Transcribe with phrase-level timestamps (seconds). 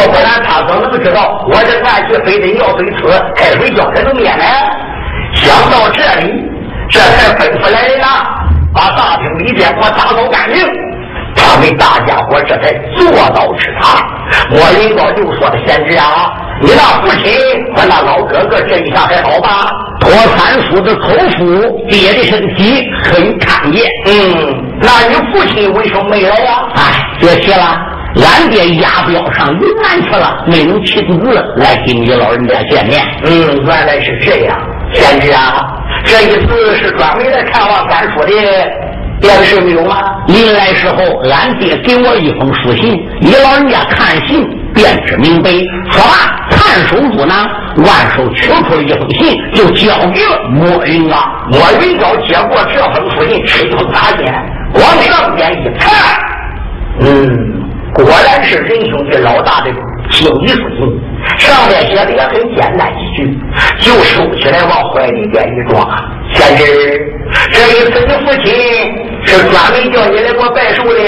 [0.00, 3.02] 要不然他怎么能知道我这饭局非得尿水吃，
[3.34, 4.44] 开水浇才能灭呢？
[5.34, 6.44] 想到这里。
[6.90, 8.06] 这才吩咐来人呐，
[8.74, 10.66] 把大厅里边给我打扫干净。
[11.36, 14.06] 他们大家伙这才坐到吃茶。
[14.50, 16.32] 莫云高就说：“的贤侄啊，
[16.62, 17.30] 你那父亲
[17.76, 19.70] 和那老哥哥这一下还好吧？
[20.00, 23.84] 托三叔的口腹，爹的身体很康健。
[24.06, 26.62] 嗯，那你父亲为什么没来呀？
[26.74, 27.78] 哎，别提了，
[28.18, 33.04] 俺爹押镖上云南去了，没能亲自来跟你老人家见面。
[33.24, 33.30] 嗯，
[33.64, 34.58] 原来是这样，
[34.92, 38.28] 贤侄啊。”这一次是专门来看望三叔的，
[39.20, 40.02] 别的事没有吗？
[40.28, 40.96] 临来时候，
[41.30, 45.50] 俺爹给我一封书信，你老人家看信便知明白。
[45.90, 47.34] 说罢，看守住呢，
[47.78, 51.16] 万寿取出了一封信，就交给了莫云高。
[51.50, 54.32] 莫云高接过这封书信，吹口大剑，
[54.74, 55.90] 往上边一看，
[57.00, 57.57] 嗯，
[57.94, 59.70] 果然是仁兄弟老大的
[60.10, 60.98] 亲笔书。
[61.36, 63.38] 上面写的也很简单一句，
[63.80, 65.86] 就收起来往怀里边一装。
[66.32, 66.64] 贤侄，
[67.50, 68.54] 这一次你父亲
[69.24, 70.98] 是专门叫你来给我拜寿的，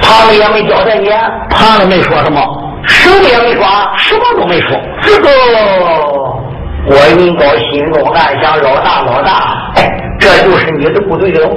[0.00, 1.08] 旁的也没交代你，
[1.50, 2.40] 旁的没说什么，
[2.86, 4.78] 什么也没说，什么都没说。
[5.02, 5.28] 这个
[6.88, 11.48] 我云高心中暗想：老大老大，哎，这就是你的部队了。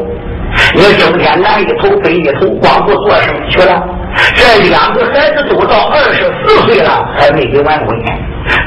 [0.75, 3.83] 你整天南一头北一头，光顾做生意去了。
[4.35, 7.87] 这两个孩子都到二十四岁了，还没给完婚。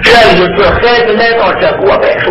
[0.03, 2.31] 这一次孩子来到这给我拜寿，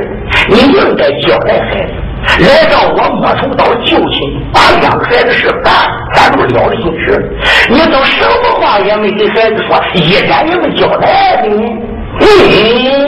[0.49, 1.93] 你应该交代孩子。
[2.39, 4.19] 来到我莫愁岛就亲，
[4.53, 5.73] 把两个孩子事办，
[6.13, 7.37] 咱都了了心事。
[7.67, 11.49] 你都什么话也没给孩子说，一点也没交代的。
[11.49, 13.07] 嗯，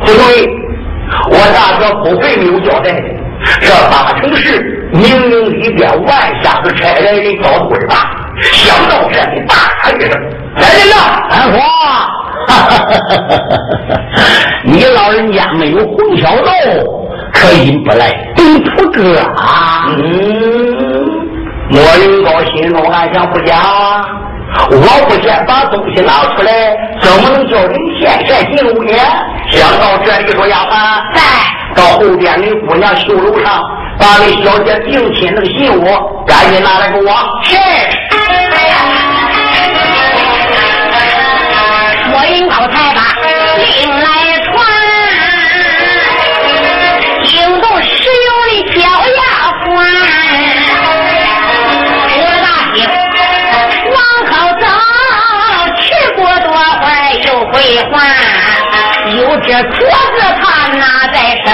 [0.00, 0.46] 不对，
[1.30, 3.08] 我大哥不会没有交代的。
[3.60, 8.10] 这八成是明明里边万下子差来人找的鬼吧？
[8.40, 10.10] 想到这里，大喊一声
[10.56, 10.96] ：“来人呐！
[11.30, 11.58] 安华，
[14.64, 16.50] 你老人家没有红小豆，
[17.32, 20.02] 可引不来东土哥啊？”嗯，
[21.70, 23.56] 莫云高心中暗想：不假，
[24.70, 26.52] 我不先把东西拿出来，
[27.00, 28.92] 怎么能叫人先先进屋呢？
[29.50, 31.20] 想到这里，说丫鬟，在。
[31.74, 33.60] 到后边的姑娘绣楼上，
[33.98, 35.84] 把那小姐定亲那个信物
[36.26, 37.10] 赶紧拿来给我。
[37.42, 37.56] 是。
[42.10, 43.00] 莫云高才把
[43.58, 44.06] 令来
[44.44, 44.54] 传，
[47.24, 47.88] 惊动使
[48.24, 48.78] 用的小
[49.08, 49.20] 丫
[49.64, 49.66] 鬟。
[52.16, 52.76] 我大厅
[53.90, 53.96] 往
[54.30, 54.62] 后走，
[55.80, 55.82] 去
[56.14, 56.48] 过多
[56.80, 56.84] 会
[57.26, 57.54] 又回
[57.90, 57.92] 还，
[59.16, 60.44] 有这镯子他
[60.76, 60.82] 拿
[61.12, 61.48] 在手。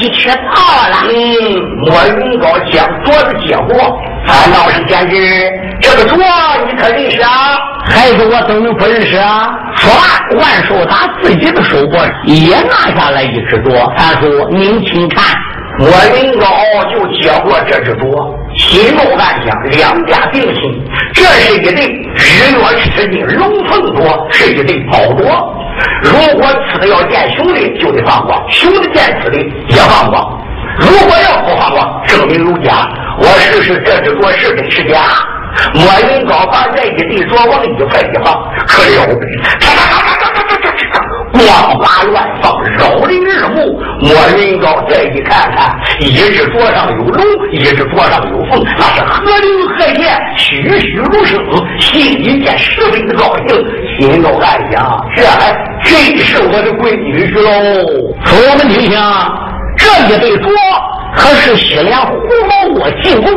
[0.00, 1.04] 东西吃到了。
[1.04, 1.12] 嗯，
[1.84, 6.16] 莫云高将镯子接过，俺老是简直，这个镯
[6.66, 7.58] 你可认识啊？
[7.84, 9.54] 孩子，我怎么不认识啊？
[9.76, 15.36] 说完，万寿他自己的手腕也拿下来一只镯，三叔您请看。
[15.78, 16.46] 莫云高
[16.90, 20.60] 就接过这只镯，心中暗想：两家定亲，
[21.14, 25.24] 这是一对日月吃金龙凤镯，是一对宝镯。
[26.02, 30.38] 如果吃的要见兄弟，就得放光；兄弟见此的也放光。
[30.78, 32.86] 如果要不放光，证明有假。
[33.18, 34.98] 我试试这只镯是真是假。
[35.74, 38.34] 莫云高把这一对镯往一块一放，
[38.68, 39.26] 可了不得
[40.50, 41.00] 了不得！
[41.32, 41.46] 光
[41.78, 43.80] 华乱放，扰人耳目。
[44.00, 51.38] 莫云高再一看看，一只桌上有龙，一只桌上有凤，那是和灵和现，栩栩如生，
[51.78, 53.64] 心里间十分的高兴，
[53.98, 55.52] 心中暗想：这还
[55.82, 57.86] 真是我的闺女婿喽。
[58.24, 58.98] 说我们听听，
[59.76, 60.50] 这一对镯
[61.14, 62.16] 可是西凉胡
[62.48, 63.32] 毛我进贡，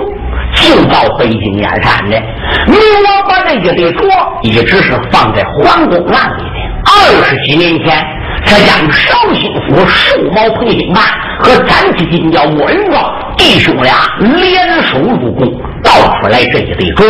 [0.55, 2.19] 进到北京燕山的。
[2.67, 4.09] 明王把这一对镯
[4.41, 6.62] 一直是放在皇宫案里的。
[7.03, 8.01] 二十几年前，
[8.45, 11.03] 这将绍兴府寿毛彭兴办
[11.39, 15.53] 和斩旗金雕莫云高弟兄俩联手入宫，
[15.83, 15.91] 倒
[16.21, 17.05] 出来这一对镯。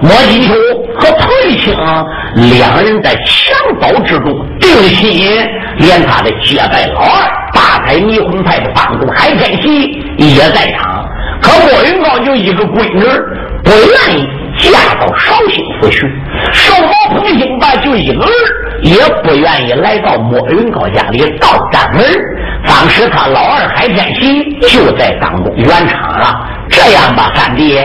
[0.00, 0.54] 莫金秋
[0.96, 1.28] 和彭
[1.58, 1.76] 青
[2.50, 5.46] 两人在襁褓之中定心，
[5.76, 11.06] 连他的结拜老二大开迷魂派的帮主海天喜也在场。
[11.42, 13.02] 可莫云高就一个闺女，
[13.62, 14.26] 不愿意
[14.58, 16.00] 嫁到绍兴府去。
[16.52, 18.30] 寿毛彭兴吧就一个儿，
[18.82, 22.04] 也不愿意来到莫云高家里倒站门。
[22.66, 26.48] 当时他老二海天喜就在当中圆场了。
[26.68, 27.78] 这样吧，三弟，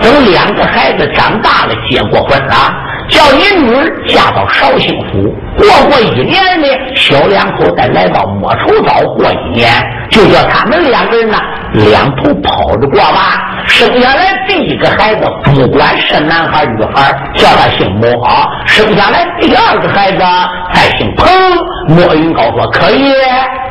[0.00, 2.74] 等两个孩子长大了，结过婚了，
[3.10, 9.68] 叫你女儿嫁到绍兴府，过过一年呢，小两口再来到莫愁岛过一年，
[10.10, 11.36] 就叫他们两个人呢
[11.72, 13.64] 两头跑着过吧。
[13.66, 18.08] 生下来第一个孩子，不管是男孩女孩，叫他姓莫；
[18.66, 20.18] 生下来第二个孩子
[20.72, 21.26] 再姓彭。
[21.88, 23.12] 莫云高说可以。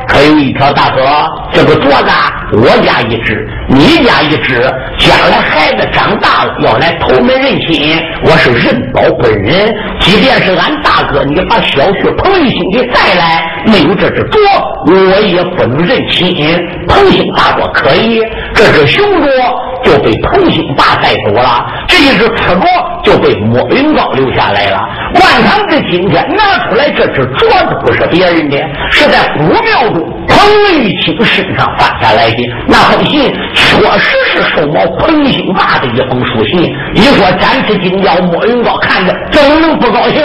[0.08, 1.06] 可有一条大哥，
[1.52, 2.10] 这个桌子
[2.52, 4.60] 我家一只，你家一只。
[4.98, 9.74] 将来孩子长大了要来投门认亲，我是认宝不人。
[10.00, 14.36] 即便是俺大哥，你把小婿彭玉兴给带来，没有这只镯，
[14.86, 16.34] 我也不能认亲。
[16.88, 18.20] 彭兴大哥可以，
[18.54, 19.26] 这只雄镯。
[19.84, 22.64] 就被彭兴霸带走了，这一只刺镯
[23.02, 24.78] 就被莫云高留下来了。
[25.14, 28.56] 万堂这今天拿出来这只镯子，不是别人的，
[28.90, 30.38] 是在古庙中彭
[30.82, 32.36] 玉清身上发下来的。
[32.66, 36.72] 那封信确实是收毛彭兴霸的一封书信。
[36.94, 40.22] 你说展翅金雕莫云高看着怎么能不高兴？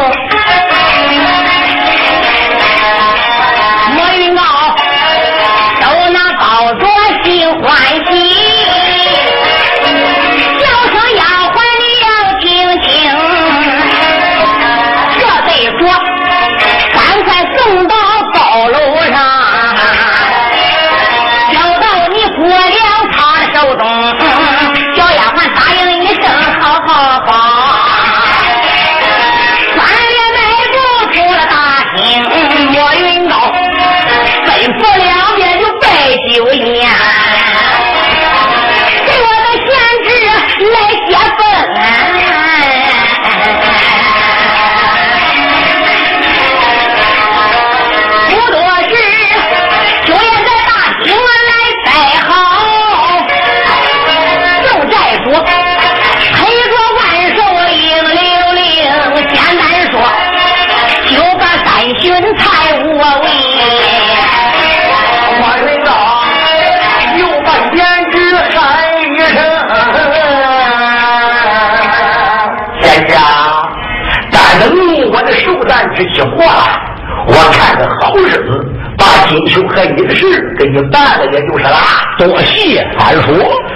[82.18, 83.34] 多谢三叔。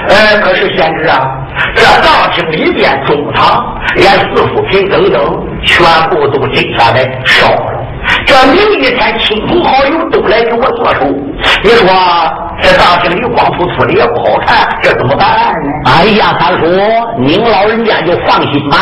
[0.08, 1.29] 呃，可是贤侄啊，
[1.75, 5.22] 这大厅里边、中堂，连四福品等等，
[5.65, 7.75] 全部都定下来烧了。
[8.25, 11.05] 这明一天，亲朋好友都来给我做寿。
[11.63, 11.88] 你说
[12.62, 15.69] 这大厅里光秃秃的也不好看，这怎么办呢？
[15.86, 16.65] 哎呀，三叔，
[17.19, 18.77] 您老人家就放心吧。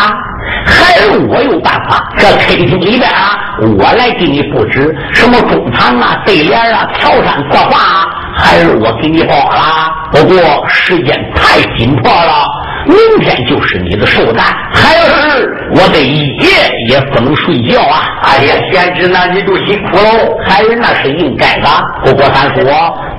[0.65, 2.07] 孩儿，我有办法。
[2.17, 8.06] 这客厅里边啊，我来给你布置什么中堂啊、对联啊、条山策划，啊
[8.47, 9.91] 孩儿我给你包了。
[10.09, 10.37] 不过
[10.69, 12.47] 时间太紧迫了，
[12.85, 16.47] 明天就是你的寿诞，孩儿我得一夜
[16.87, 18.07] 也不能睡觉啊！
[18.23, 20.37] 哎呀，贤侄，那你就辛苦喽。
[20.47, 21.67] 孩儿那是应该的。
[22.05, 22.63] 不过三叔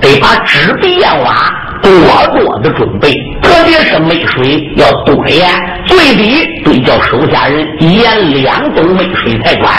[0.01, 1.35] 得把纸笔砚瓦。
[1.83, 1.91] 多
[2.35, 3.09] 多的准备，
[3.41, 5.47] 特别是煤水要多盐，
[5.85, 9.71] 最低得叫手下人盐两斗没水才管。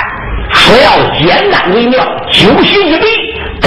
[0.51, 3.07] 说要简单为妙，九席一笔，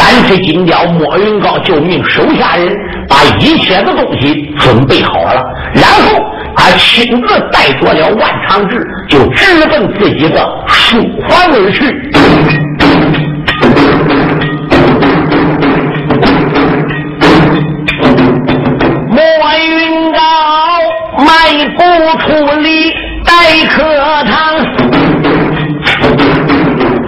[0.04, 2.76] 干脆金雕莫云高就命手下人
[3.08, 5.42] 把一切的东西准备好了，
[5.74, 6.22] 然后
[6.58, 10.98] 他亲自带着了万长志，就直奔自己的书
[11.30, 12.12] 房而去。
[19.10, 19.20] 不
[22.20, 22.28] 处
[22.62, 22.92] 理
[23.26, 23.84] 待客
[24.26, 24.34] 堂，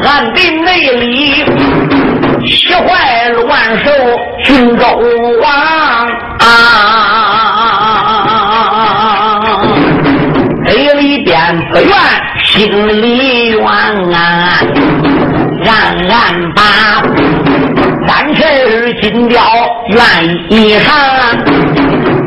[0.04, 1.46] 暗地内里
[2.46, 3.92] 气坏乱兽
[4.44, 4.86] 军州
[5.42, 5.52] 王
[6.40, 6.46] 啊！
[10.66, 11.34] 嘴里边
[11.72, 11.90] 不愿，
[12.44, 13.62] 心里怨
[14.14, 14.16] 啊！
[15.64, 15.76] 让
[16.10, 16.62] 俺把
[18.08, 19.42] 三十金雕。
[19.88, 20.00] 愿
[20.50, 20.94] 意上，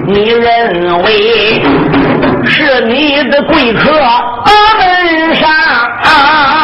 [0.06, 1.62] 你认为
[2.44, 5.48] 是你的贵客门上？
[6.02, 6.57] 你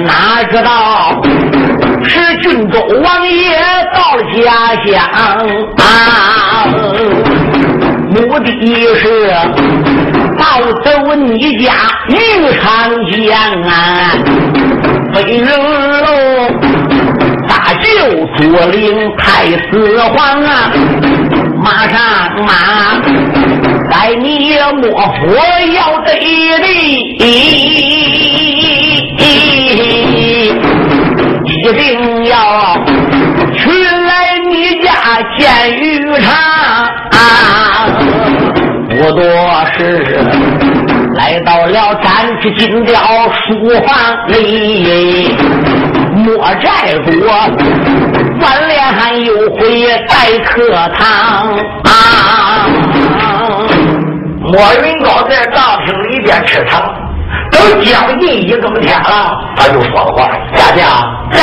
[0.00, 1.22] 哪知道
[2.04, 3.58] 是郡州王爷
[3.94, 4.42] 到了家
[4.84, 4.92] 乡
[5.78, 5.82] 啊？
[8.10, 8.48] 目的
[8.94, 9.04] 是
[10.38, 10.42] 盗
[10.84, 11.72] 走你家
[12.08, 12.16] 名
[12.60, 12.62] 长
[13.10, 13.26] 江
[13.62, 13.70] 啊！
[15.12, 15.46] 飞人
[16.02, 16.06] 喽，
[17.48, 17.84] 大舅
[18.36, 18.76] 左领
[19.16, 19.24] 太
[19.70, 19.72] 子
[20.14, 20.70] 皇啊，
[21.62, 21.96] 马上
[22.44, 22.52] 马，
[23.90, 25.18] 待你莫府
[25.74, 26.08] 要得
[26.58, 26.66] 的。
[42.46, 42.94] 展翅金雕
[43.48, 45.34] 书房里，
[46.14, 52.68] 莫寨主万连又回待客堂啊！
[54.40, 56.82] 莫云高在大厅里边吃茶。
[57.50, 60.84] 都将近一更天了，他就说了话：“家家
[61.32, 61.40] 在，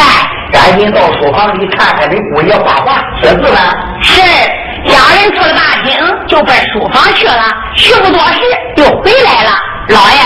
[0.52, 3.60] 赶紧到书房里看看你姑爷画画写字呢。”
[4.02, 4.22] 是，
[4.86, 7.34] 家人出了大厅，就奔书房去了。
[7.76, 8.40] 去不多时，
[8.78, 9.52] 又回来了。
[9.90, 10.18] 老爷，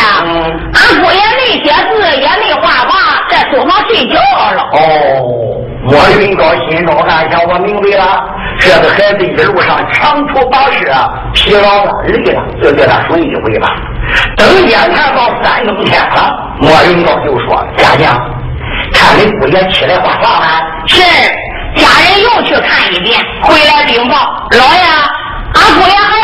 [0.73, 2.91] 俺姑爷没写字，也没画画，
[3.29, 4.61] 在书房睡觉了。
[4.73, 5.63] 哦。
[5.89, 8.21] 莫云高心中暗想：我明白了，
[8.59, 10.93] 这个孩子一路上长途跋涉，
[11.33, 13.69] 疲劳了，累了，就叫他睡一回吧。
[14.35, 18.19] 等眼看到三更天了，莫云高就说：“家将，
[18.93, 20.45] 看你姑爷起来画画了？”
[20.87, 21.01] 是，
[21.75, 24.15] 家人又去看一遍，回来禀报
[24.51, 24.83] 老爷，
[25.53, 26.16] 俺姑爷还。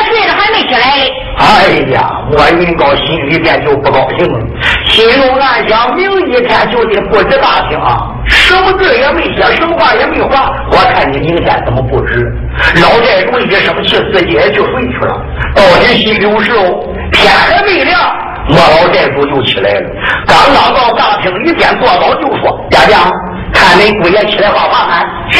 [1.63, 4.39] 哎呀，莫云高心里边就不高兴了，
[4.87, 12.29] 心中暗想：明一天就得布置大厅啊，什么字也没写，什么话也没画，我看你明天怎么布置？
[12.81, 15.25] 老寨主一生气，自己也就睡去了。
[15.55, 17.97] 到底心里有事哦，天还没亮，
[18.49, 19.89] 莫老寨主就起来了。
[20.27, 22.99] 刚刚到大厅里边坐倒，就说：“家将，
[23.53, 25.39] 看你姑爷起来画画看。”是。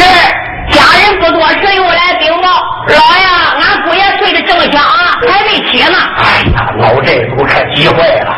[0.74, 2.48] 家人不多时又来禀报，
[2.88, 3.25] 老爷，
[3.62, 5.98] 俺姑爷睡得正香啊，还没起呢。
[6.18, 8.36] 哎呀，老寨主可急坏了，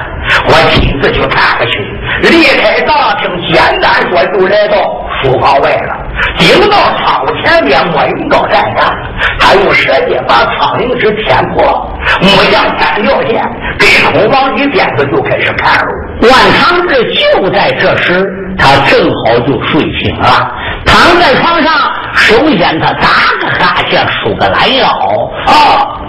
[0.48, 1.80] 我亲自去看看去。
[2.22, 4.77] 离开大厅，简单说就来到
[5.22, 5.96] 书房外了。
[6.38, 8.94] 顶到窗户前面，莫云高站下，
[9.39, 13.44] 他用舌尖把苍蝇纸舔破，木匠三条线，
[13.80, 15.88] 给厨房里垫子就开始看了。
[16.22, 18.25] 万长志就在这时，
[18.58, 20.50] 他正好就睡醒了，
[20.86, 21.74] 躺在床上。
[22.16, 23.08] 首先，他打
[23.40, 24.88] 个哈欠，舒个懒腰。
[25.46, 25.54] 啊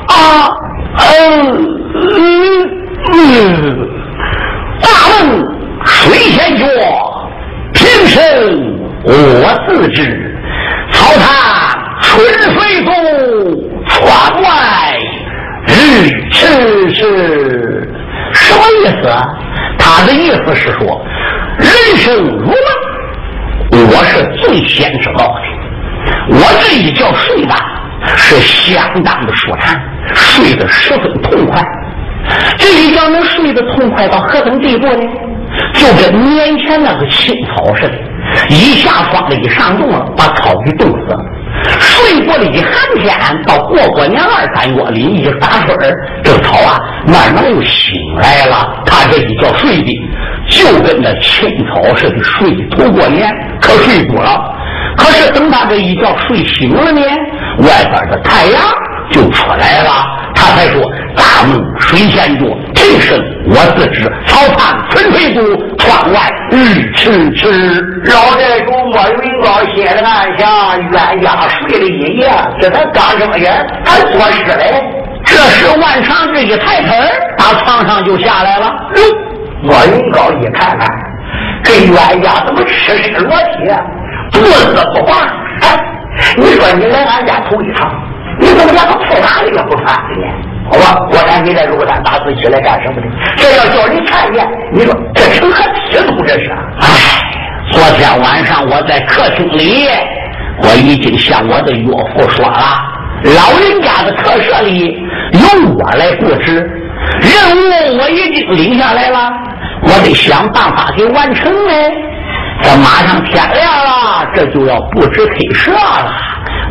[0.09, 0.15] 啊，
[0.97, 1.05] 嗯
[2.03, 2.71] 嗯
[3.13, 3.89] 嗯。
[4.81, 5.45] 大梦
[5.85, 6.65] 谁先觉，
[7.73, 8.19] 平生
[9.03, 9.11] 我
[9.69, 10.33] 自知。
[10.93, 11.27] 草堂
[12.01, 12.91] 春水渡，
[13.89, 14.49] 窗外
[15.67, 15.71] 日
[16.31, 17.91] 迟迟。
[18.33, 19.11] 什么意思？
[19.79, 21.05] 他的意思是说，
[21.59, 22.47] 人生如
[23.71, 25.41] 梦，我是最先知道的。
[26.31, 27.55] 我这一觉睡的
[28.17, 29.81] 是相当的舒坦，
[30.15, 31.63] 睡得十分痛快。
[32.59, 35.03] 这一觉能睡得痛快到何等地步呢？
[35.75, 37.95] 就跟年前那个青草似的，
[38.49, 41.19] 一下霜了，一上冻了，把草给冻死了。
[41.79, 45.75] 睡过了一寒天，到过过年二三月里一打水
[46.23, 48.83] 这草啊慢慢又醒来了。
[48.85, 50.01] 他这一觉睡的
[50.49, 54.53] 就跟那青草似的，睡头过年可睡不了。
[54.97, 57.01] 可是等他这一觉睡醒了呢，
[57.61, 58.61] 外边的太阳
[59.11, 59.91] 就出来了，
[60.35, 60.83] 他才说
[61.17, 64.05] ：“大梦水仙多，平生我自知。
[64.27, 65.41] 草堂春水渡，
[65.79, 74.83] 窗外日迟迟。”老寨主莫云高写的暗想：冤家睡了一夜，这才刚睁眼，还做事嘞。
[75.25, 76.93] 这时万长志一抬头，
[77.37, 78.73] 打床上就下来了。
[79.63, 80.89] 莫云高一看看，
[81.65, 83.73] 这冤家怎么赤身裸体？
[84.33, 85.17] 不丝不挂，
[85.63, 85.79] 哎，
[86.37, 87.91] 你说你来俺家头一趟，
[88.39, 90.27] 你怎么连个菜篮子也不穿呢？
[90.69, 93.07] 好吧，我看你这如山大字起来干什么的？
[93.37, 96.17] 这要叫人看见，你说这成何体统？
[96.27, 96.51] 这是？
[96.81, 96.87] 哎，
[97.71, 99.89] 昨天晚上我在客厅里，
[100.63, 101.73] 我已经向我的？
[101.73, 102.83] 岳父说了，
[103.23, 104.99] 老人家的特设里
[105.33, 106.69] 由我来布置，
[107.21, 109.33] 任务我已经领下来了，
[109.83, 111.73] 我得想办法给完成呢。
[112.63, 116.13] 这马上天亮了，这就要布置黑蛇了。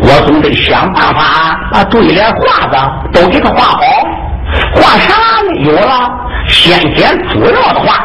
[0.02, 3.80] 我总得想办法把对联画的都给他画好。
[4.76, 5.56] 画啥呢？
[5.64, 6.12] 有了，
[6.48, 7.96] 先捡主要的画，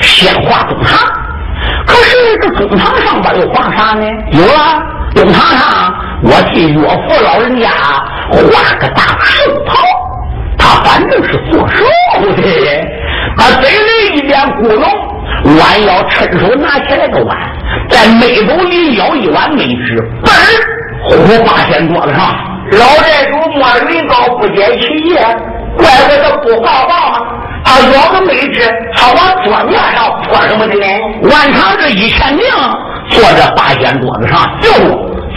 [0.00, 0.98] 先画中堂。
[1.86, 4.06] 可是这中堂上边又画啥呢？
[4.32, 4.82] 有了，
[5.14, 7.68] 中堂上我替岳父老人家
[8.30, 9.78] 画个大寿袍，
[10.58, 11.84] 他反正是做寿
[12.36, 12.42] 的，
[13.36, 14.84] 他嘴里一边咕哝，
[15.44, 17.36] 弯腰伸手拿起来个碗，
[17.88, 20.36] 在眉斗里舀一碗梅汁，嘣儿
[21.08, 22.34] 呼八仙桌子上。
[22.72, 25.14] 老寨主莫云高不解其意，
[25.76, 27.26] 怪不得不画画吗？
[27.64, 28.62] 啊，舀个梅汁，
[28.94, 30.86] 他往桌面上泼什么的呢？
[31.22, 32.44] 万长这一千名
[33.08, 34.70] 坐在八仙桌子上，就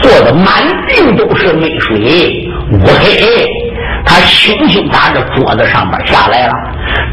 [0.02, 0.46] 坐的满
[0.88, 3.48] 地都是泪水，乌黑。
[4.06, 6.54] 他轻轻打着桌子上边下来了，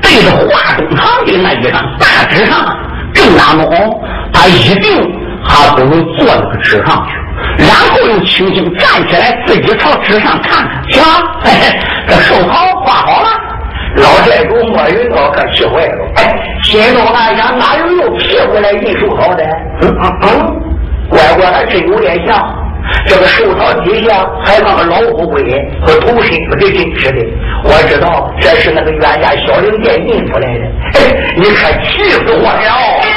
[0.02, 2.76] 对着华东堂的那一张大纸上，
[3.14, 5.10] 正当中，他一定
[5.44, 7.16] 还不如坐那个纸上去。
[7.58, 11.02] 然后又轻轻站起来，自己朝纸上看看，行，
[12.06, 13.28] 这寿桃画好了。
[13.96, 16.32] 老寨主莫云高可气坏了，哎，
[16.62, 19.44] 心中暗想：哪有又批回来印寿桃的？
[19.82, 20.60] 嗯嗯嗯，
[21.08, 22.36] 乖乖还真有点像。
[23.06, 25.42] 这个树草底下还放个老虎龟
[25.82, 27.24] 和头身子的真实的，
[27.64, 30.64] 我知道这是那个冤家小零店印出来的。
[30.94, 33.09] 嘿，你可气死我了！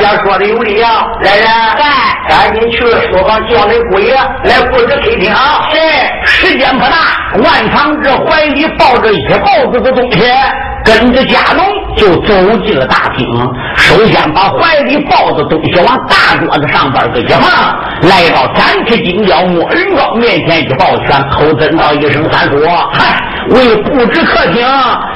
[0.00, 1.84] 家说的有理啊，来人，在，
[2.28, 5.68] 赶紧去书房叫那姑爷来布置客厅啊。
[5.70, 5.78] 是，
[6.26, 6.96] 时间不大，
[7.42, 10.22] 万长志怀里抱着一包子的东西，
[10.84, 11.64] 跟着家农
[11.96, 12.34] 就走
[12.64, 13.26] 进了大厅。
[13.76, 17.42] 首先把怀里抱着东西往大桌子上边个一放，
[18.02, 23.16] 来到展翅金雕莫云高面前一抱拳，口尊道一声：“三叔，嗨，
[23.50, 24.64] 为布置客厅，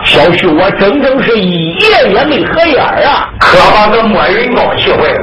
[0.04, 5.18] 小旭我整整是一夜也没合眼啊！”可把这莫云高气坏了，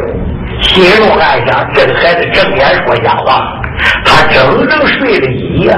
[0.62, 3.58] 心中暗想：这个孩子睁眼说瞎话。
[4.06, 5.71] 他整整睡了一夜，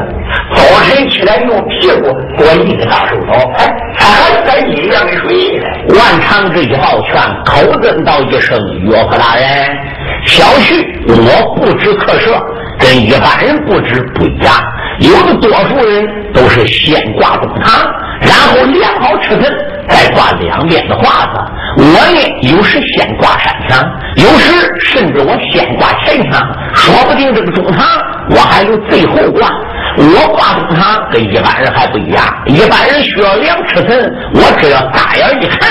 [0.54, 5.66] 早晨起来用屁股给我一个大手套，哎，他还在一夜没睡呢。
[5.98, 7.16] 万长志一抱拳，
[7.46, 9.78] 口尊道一声：“岳父大人，
[10.26, 12.32] 小旭我布置客舍
[12.80, 14.54] 跟一般人布置不一样，
[15.00, 19.52] 有的多数人都是先挂中堂，然后量好尺寸，
[19.90, 21.40] 再挂两边的画子。
[21.78, 23.84] 我呢，有时先挂山墙，
[24.16, 27.86] 有时甚至我先挂前墙，说不定这个中堂
[28.30, 29.50] 我还有最后挂。
[29.96, 35.70] 我挂中堂跟一般人还不一样，一般人需要量尺寸，我只要大眼一看，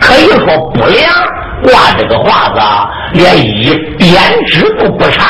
[0.00, 1.10] 可以说不量
[1.62, 2.60] 挂这个画子，
[3.12, 4.14] 连一边
[4.46, 5.22] 纸都不差。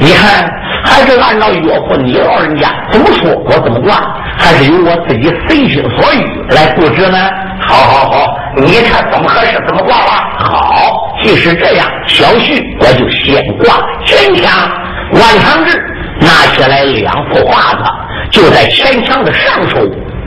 [0.00, 0.48] 你看，
[0.84, 3.96] 还是按照岳父你老人家怎么说，我怎么挂，
[4.38, 7.18] 还是由我自己随心所欲来布置呢？
[7.60, 10.36] 好好好，你看怎么合适怎么挂吧。
[10.38, 14.70] 好，既是这样，小婿我就先挂前墙。
[15.12, 15.76] 万长志
[16.20, 17.84] 拿起来两幅画子，
[18.30, 19.78] 就在前墙的上手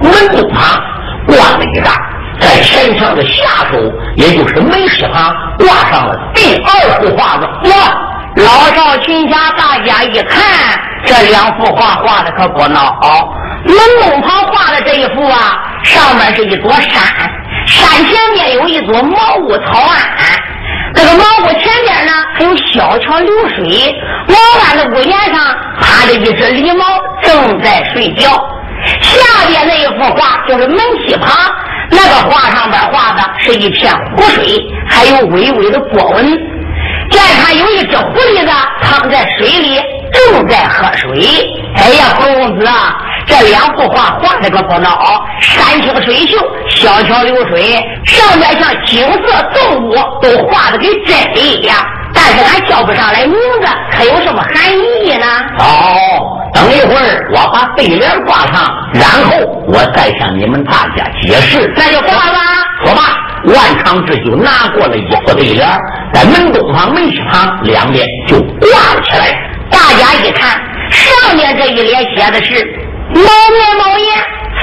[0.01, 0.81] 门洞旁
[1.27, 1.93] 挂了一张，
[2.39, 3.77] 在前墙的下手，
[4.15, 7.47] 也就是门市旁挂上了第二幅画子。
[7.69, 8.07] 哇！
[8.35, 10.41] 老少群侠，大家一看，
[11.03, 12.69] 这两幅画画的可不孬。
[13.65, 17.03] 门东旁画的这一幅啊，上面是一座山，
[17.67, 19.97] 山前面有一座茅屋草庵。
[20.93, 23.93] 这个茅屋前边呢，还有小桥流水。
[24.27, 26.85] 茅庵的屋檐上趴着一只狸猫，
[27.21, 28.29] 正在睡觉。
[29.01, 31.29] 下边那一幅画就是门西旁，
[31.91, 34.57] 那个画上边画的是一片湖水，
[34.89, 36.60] 还有微微的波纹。
[37.27, 39.81] 见他有一只狐狸子躺在水里，
[40.11, 41.09] 正在喝水。
[41.75, 46.37] 哎呀，孔公子啊，这两幅画画的可不孬，山清水秀，
[46.69, 51.75] 小桥流水，上面像景色动物都画的跟真的一样。
[52.13, 55.25] 但是俺叫不上来名字，可有什么含义呢？
[55.59, 61.73] 哦，等一会儿我把对联挂上，然后我再向你们大家解释。
[61.77, 62.39] 那就挂吧，
[62.83, 63.17] 说吧。
[63.45, 65.67] 万长志就拿过了一副对联，
[66.13, 69.35] 在门东旁、门西旁两边就挂了起来。
[69.69, 72.63] 大家一看，上面这一联写的是
[73.15, 74.07] “毛面毛言，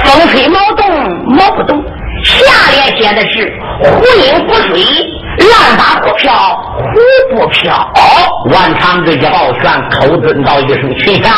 [0.04, 1.82] 风吹毛动毛不动”，
[2.22, 4.84] 下联写的是“忽阴忽水，
[5.38, 6.32] 浪打忽飘
[6.76, 7.90] 忽不飘”。
[8.52, 11.30] 万长志一抱拳，口尊道一声：“群侠，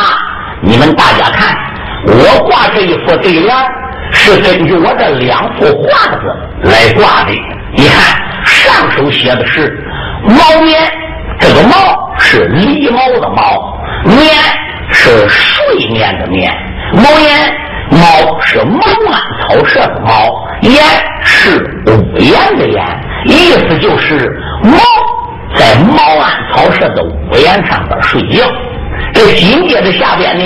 [0.62, 1.56] 你们大家看，
[2.06, 3.54] 我挂这一副对联。”
[4.12, 6.20] 是根据我这两幅画子
[6.62, 7.32] 来挂的。
[7.72, 9.78] 你看，上手写的是
[10.24, 10.80] 毛棉，
[11.38, 14.18] 这个猫是狸猫的毛，棉
[14.90, 16.52] 是睡眠的眠，
[16.92, 17.54] 毛檐
[17.90, 20.74] 猫是毛安草舍的猫，檐
[21.22, 22.84] 是屋檐的檐，
[23.26, 24.28] 意思就是
[24.64, 24.78] 猫
[25.54, 28.44] 在毛安草舍的屋檐上边睡觉。
[29.14, 30.44] 这紧接着下边呢，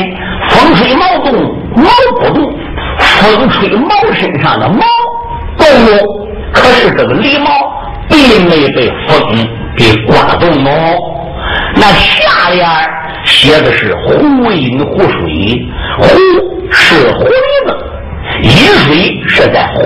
[0.48, 1.32] 风吹毛动
[1.74, 2.52] 毛不动。
[2.98, 4.84] 风吹毛身上的毛
[5.56, 7.50] 动动，可是这个狸猫
[8.08, 10.96] 并没被风给刮动哦。
[11.76, 12.66] 那下联
[13.24, 15.66] 写的是“湖饮湖水”，
[15.98, 16.06] 湖
[16.70, 17.24] 是湖
[17.66, 17.76] 子，
[18.42, 18.50] 饮
[18.84, 19.82] 水是在湖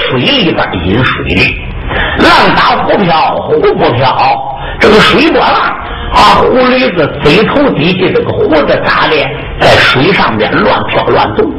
[0.00, 1.71] 水里边饮水的。
[2.18, 4.36] 浪打湖漂，湖不漂，
[4.80, 5.76] 这个水波浪。
[6.12, 9.16] 啊，狐狸子嘴头底下这个胡子咋的，
[9.58, 11.50] 在水上边乱飘乱动，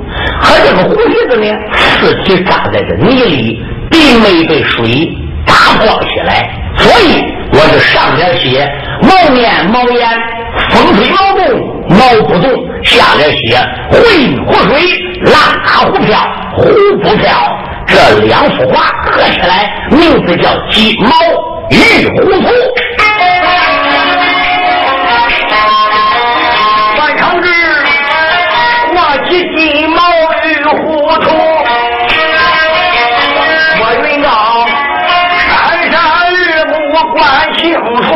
[0.43, 5.11] 可这个狐狸子呢，尸体扎在这泥里，并没被水
[5.43, 6.51] 打破起来。
[6.77, 10.07] 所以我就上边写毛面毛眼，
[10.69, 11.43] 风吹毛动
[11.89, 12.51] 毛不动；
[12.83, 13.57] 下边写
[13.89, 13.97] 湖
[14.45, 14.81] 湖水，
[15.23, 15.33] 浪
[15.65, 16.15] 打湖漂
[16.55, 16.63] 湖
[17.01, 17.27] 不漂。
[17.87, 21.09] 这两幅画合起来名字叫鸡毛
[21.69, 22.47] 玉糊涂
[26.97, 27.47] 范长志
[28.95, 29.97] 我起鸡毛
[30.43, 30.81] 玉糊
[31.21, 31.25] 涂
[33.79, 34.27] 我云高
[35.47, 35.51] 山
[35.91, 35.95] 上
[36.31, 36.33] 日
[36.65, 37.21] 暮我观
[37.55, 38.07] 清楚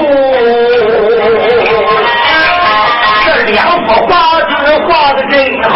[3.26, 5.76] 这两幅画就是画的真好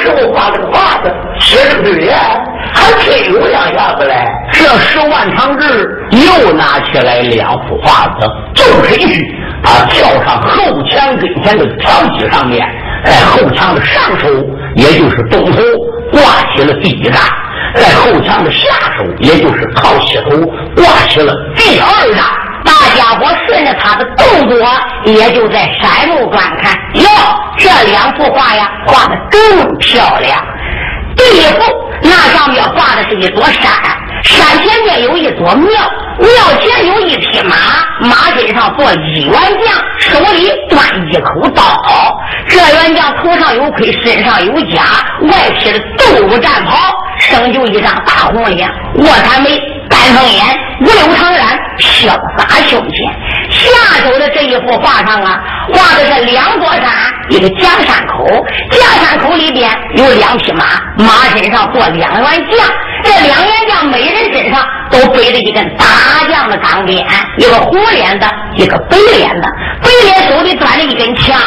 [0.00, 2.16] 时候画这个画子，写这个对联，
[2.72, 4.14] 还真有两下子嘞。
[4.52, 12.66] 这时万长志又拿起来两幅画子，纵身去，他跳上后墙跟前的墙基上面，
[13.04, 14.28] 在后墙的上手，
[14.74, 15.58] 也就是东头
[16.12, 16.20] 挂
[16.54, 17.22] 起了第一张，
[17.74, 20.36] 在后墙的下手，也就是靠西头
[20.76, 22.24] 挂起了第二张。
[22.64, 24.58] 大家伙顺着他的动作，
[25.04, 26.72] 也就在山路观看。
[26.94, 27.08] 哟，
[27.58, 30.44] 这两幅画呀，画的更漂亮。
[31.16, 31.62] 第一幅，
[32.02, 33.72] 那上面画的是一座山，
[34.22, 35.70] 山前面有一座庙，
[36.18, 36.30] 庙
[36.60, 37.56] 前有一匹马，
[38.06, 41.62] 马身上坐一员将，手里端一口刀。
[42.48, 44.82] 这员将头上有盔，身上有甲，
[45.22, 49.60] 外披的斗武战袍，生就一张大红脸，卧蚕眉。
[49.90, 50.44] 丹凤眼，
[50.82, 51.40] 五柳长髯，
[51.80, 52.06] 潇
[52.38, 52.96] 洒胸前。
[53.50, 56.84] 下手的这一幅画上啊，画的是两座山，
[57.30, 58.24] 一个假山口。
[58.70, 60.64] 假山口里边有两匹马，
[60.96, 62.70] 马身上坐两员将。
[63.02, 65.84] 这两员将每人身上都背着一根大
[66.30, 67.06] 将的钢鞭，
[67.38, 69.48] 一个红脸的，一个白脸的。
[69.82, 71.38] 白脸手里端着一根枪，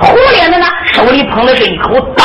[0.00, 2.24] 红脸的呢手里捧的是一口刀。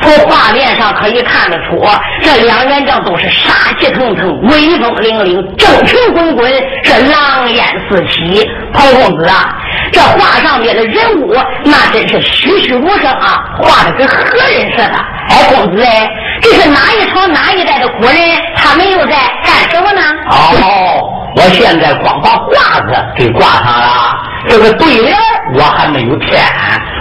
[0.00, 1.84] 从画面上可以看得出，
[2.22, 6.52] 这两员将都是杀气腾腾、威风凛凛、正气滚滚，
[6.84, 8.48] 是狼烟四起。
[8.72, 9.56] 彭公子啊，
[9.92, 14.94] 这画上面的人物那真是栩栩如生啊，画的跟何人似的。
[15.30, 16.08] 哎，公子哎，
[16.40, 18.14] 这是哪一朝哪一代的古人？
[18.56, 20.00] 他们又在干什么呢？
[20.30, 21.02] 哦，
[21.36, 24.16] 我现在光把画子给挂上了，
[24.48, 25.16] 这个对联
[25.54, 26.40] 我还没有添。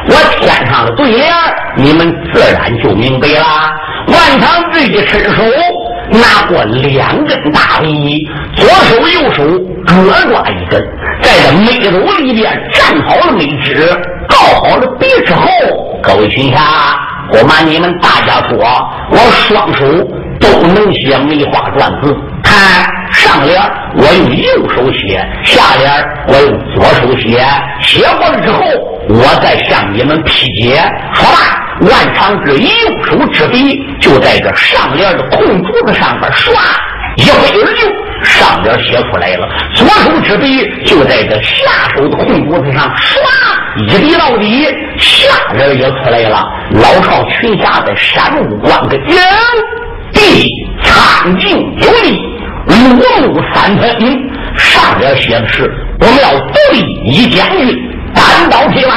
[0.10, 1.34] 我添上了对联，
[1.76, 3.46] 你们自然就明白了。
[4.08, 5.44] 万长志一伸手，
[6.12, 9.44] 拿过两根大笔，左手右手
[9.86, 10.82] 各抓一根，
[11.22, 13.90] 在这眉篓里边站好了眉纸，
[14.28, 15.48] 告好了别之后，
[16.02, 16.60] 各位群侠，
[17.32, 18.58] 不瞒你们大家说，
[19.12, 19.18] 我
[19.48, 19.86] 双手
[20.40, 22.16] 都能写梅花篆字。
[22.44, 22.54] 看
[23.12, 23.62] 上联，
[23.98, 27.44] 我用右手写；下联，我用左手写。
[27.82, 28.62] 写过了之后。
[29.10, 30.82] 我再向你们批解。
[31.14, 31.38] 好吧，
[31.80, 32.70] 万长志右
[33.06, 36.54] 手执笔，就在这上联的空竹子上边刷
[37.16, 37.88] 一挥而就，
[38.26, 43.16] 上边写出来了，左手执笔就在这下手的空骨子上唰
[43.88, 46.46] 一笔到底，下人也出来了。
[46.72, 49.24] 老少群侠在山木关跟前，
[50.84, 52.20] 苍劲有力，
[52.68, 53.98] 五目三分。
[54.58, 57.78] 上边写的是我们要独立一将军，
[58.14, 58.94] 单刀匹马；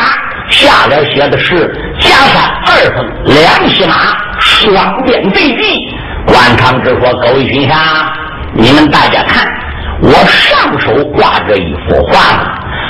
[0.49, 3.95] 下边写的是加山二分两匹马，
[4.41, 5.89] 双鞭对击。
[6.27, 8.13] 关长之说：“各位军侠，
[8.55, 9.47] 你们大家看，
[10.03, 12.45] 我上手画着一幅画呢，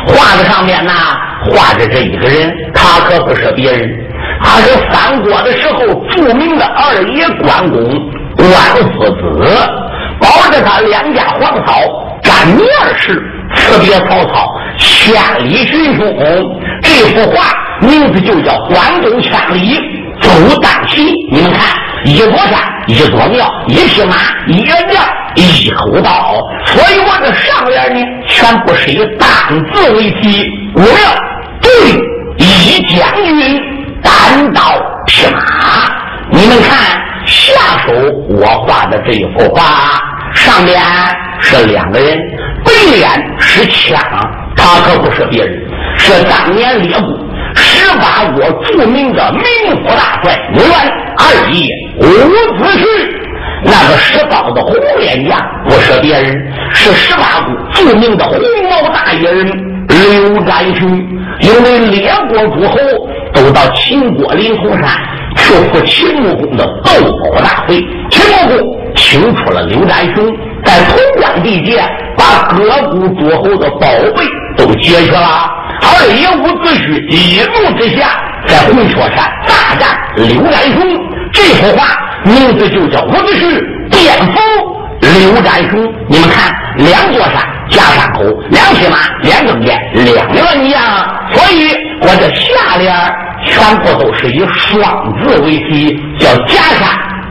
[0.06, 0.92] 画子上面呢
[1.50, 3.88] 画着这一个人，他可不是别人，
[4.42, 7.80] 他是三国的时候著名的二爷关公
[8.40, 8.52] 关
[8.92, 9.20] 夫子，
[10.20, 11.74] 保着他两家皇嫂
[12.22, 13.22] 干女儿事，
[13.54, 14.48] 辞别曹操，
[14.78, 16.00] 千里寻兄。
[16.82, 19.78] 这幅画名字就叫《关公千里
[20.20, 20.30] 走
[20.62, 21.60] 单骑》，你们看。”
[22.02, 24.14] 一座山，一座庙，一匹马，
[24.46, 26.32] 一员将，一口刀。
[26.64, 29.28] 所以我这上联呢，全部是以单
[29.70, 30.50] 字为题。
[30.74, 31.14] 我要
[31.60, 31.70] 对
[32.38, 33.62] 一将军
[34.02, 34.62] 单刀
[35.06, 35.40] 匹马。
[36.30, 36.98] 你们看
[37.30, 37.92] 下手
[38.28, 39.62] 我画的这一幅画，
[40.34, 40.80] 上面
[41.40, 42.18] 是两个人，
[42.64, 43.98] 背脸是枪，
[44.56, 45.56] 他可不是别人，
[45.96, 47.06] 是当年列部
[47.54, 49.42] 十八国著名的名
[49.82, 50.74] 副大帅刘元
[51.18, 51.72] 二爷。
[51.98, 52.84] 伍子胥，
[53.62, 55.38] 那个使刀的红脸将，
[55.68, 58.38] 不是别人，是十八国著名的红
[58.68, 59.46] 毛大野人
[59.90, 60.88] 刘占雄。
[61.40, 62.76] 因为列国诸侯
[63.32, 64.90] 都到秦国灵通山
[65.36, 70.26] 去赴秦穆公的斗宝大会，秦穆公请出了刘占雄，
[70.64, 71.82] 在潼关地界
[72.16, 72.58] 把各
[72.90, 74.24] 国诸侯的宝贝
[74.56, 75.50] 都解去了。
[75.82, 81.00] 二爷伍子胥一怒之下，在红雀山大战刘占雄。
[81.32, 81.86] 这幅画
[82.24, 84.36] 名字就叫《伍子胥颠覆
[85.18, 85.84] 刘占雄》。
[86.08, 87.34] 你们看，两座山，
[87.70, 90.82] 夹山口，两匹马，两根鞭，两牛一样。
[91.32, 92.92] 所以我的下联
[93.46, 94.80] 全部都是以双
[95.22, 96.88] 字为题，叫夹山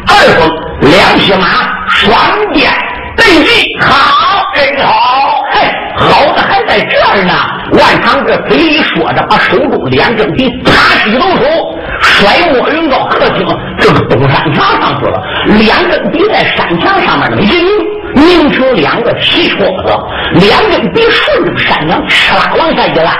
[0.08, 0.50] 二峰，
[0.82, 1.46] 两匹马，
[1.88, 2.16] 双
[2.54, 2.72] 鞭
[3.18, 3.78] 对击。
[3.82, 5.60] 好，真好，嘿，
[5.98, 6.42] 好的
[6.80, 7.34] 在这儿呢。
[7.74, 11.76] 万长这嘴里说着，把手中两根笔啪一抖手。
[12.02, 13.46] 摔摸云到客厅，
[13.78, 15.22] 这个东山墙上去了。
[15.60, 17.70] 两根笔在山墙上面那么一拧，
[18.16, 19.94] 拧成两个齐戳子。
[20.48, 23.12] 两根笔顺着山墙哧啦往下一拉，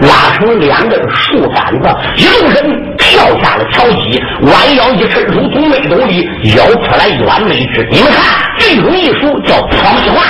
[0.00, 1.94] 拉成两根树杆子。
[2.16, 7.86] 一动身跳下了桥基，弯腰一伸手从背兜里舀出来一碗梅汁。
[7.90, 10.22] 你们看，这种艺术叫搓米画。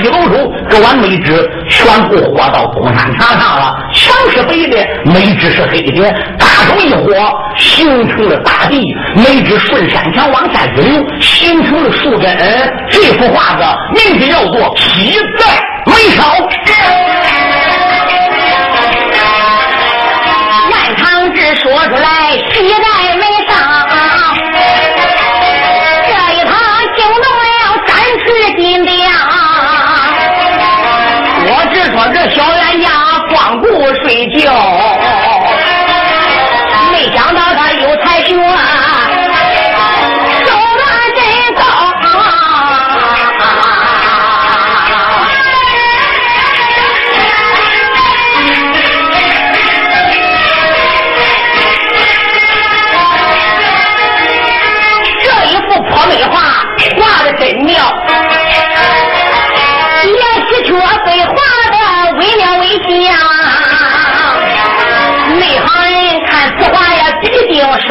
[0.00, 3.76] 一抖手，这碗梅汁全部和到东山墙上了。
[3.92, 6.14] 墙是白的，梅汁是黑的。
[6.38, 7.12] 大手一火，
[7.56, 8.94] 形成了大地。
[9.14, 12.36] 梅汁顺山墙往下一流，形成了树根。
[12.90, 15.46] 这幅画子名字叫做《劈在
[15.86, 16.22] 眉梢》。
[20.70, 22.23] 万长志说出来，
[34.30, 34.83] 叫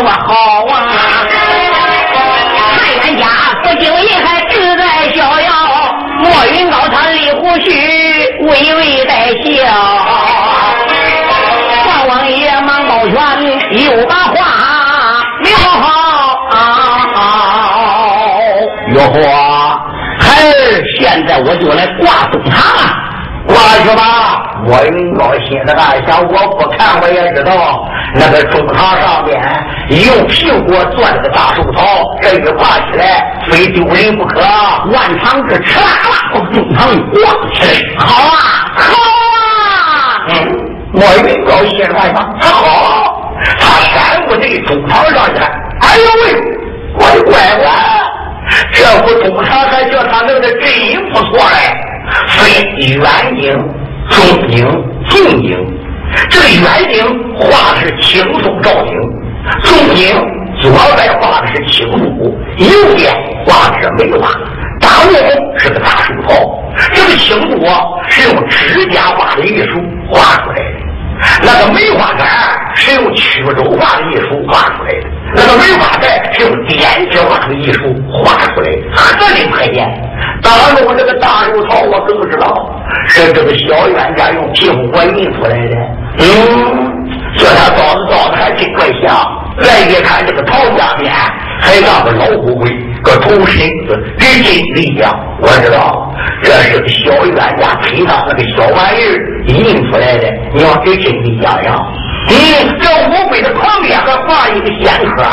[0.03, 0.09] 睡觉。
[0.09, 0.75] 说好啊！
[2.75, 3.25] 太冤家
[3.63, 4.83] 不经意还志在
[5.15, 5.49] 逍遥，
[6.19, 7.69] 莫云高他立胡须，
[8.41, 9.43] 微微带笑。
[11.85, 13.15] 大王爷忙抱拳，
[13.71, 14.59] 又把话好。
[18.93, 19.15] 哟呵，
[20.19, 20.51] 孩儿
[20.99, 22.81] 现在我就来挂东堂了。
[23.47, 24.03] 挂去吧！
[24.65, 29.41] 莫云高心里暗想：我不看我也知道，那个中堂上边
[29.89, 31.81] 用苹果做了个大寿草，
[32.21, 34.39] 这一挂起来非丢人不可。
[34.39, 37.19] 万长志哧啦啦把中堂挂
[37.53, 38.37] 起来，好啊，
[38.75, 40.27] 好啊！
[40.29, 40.33] 嗯，
[40.93, 46.25] 莫云高心里暗想：他好，他闪过这中堂上去，哎呦喂，
[46.95, 47.65] 我的乖乖，
[48.71, 51.55] 这副中堂还叫他弄的真不错嘞！
[52.27, 53.01] 非远
[53.41, 53.43] 景、
[54.13, 54.65] 中景、
[55.09, 55.57] 近景。
[56.29, 56.95] 这个远景
[57.35, 58.93] 画的是轻松照景，
[59.63, 60.15] 中景
[60.61, 63.11] 左边画的是青树，右边
[63.45, 64.29] 画的是梅花。
[64.79, 65.13] 大龙
[65.57, 66.33] 是个大水泡，
[66.93, 67.65] 这个青布
[68.07, 70.61] 是用指甲画的艺术画出来的，
[71.41, 72.27] 那个梅花杆
[72.75, 79.87] 是用曲轴画的艺术画出来的，那个梅花盖是用点纸画的艺术画出来的，合理可见。
[80.41, 85.75] 大龙这个大肉套，我更知道是这个小冤家用屁股我印出来的。
[86.19, 87.02] 嗯，
[87.37, 89.39] 叫他造的造的还真怪像。
[89.61, 91.13] 再一看这个陶家面，
[91.61, 92.71] 还让个老虎龟，
[93.03, 95.13] 个头身子跟真的一样。
[95.39, 99.13] 我知道这是个小冤家推上那个小玩意儿
[99.45, 101.93] 印出来的，你要跟真的一样样。
[102.29, 102.33] 嗯，
[102.81, 105.23] 这乌龟的旁边还画一个仙科，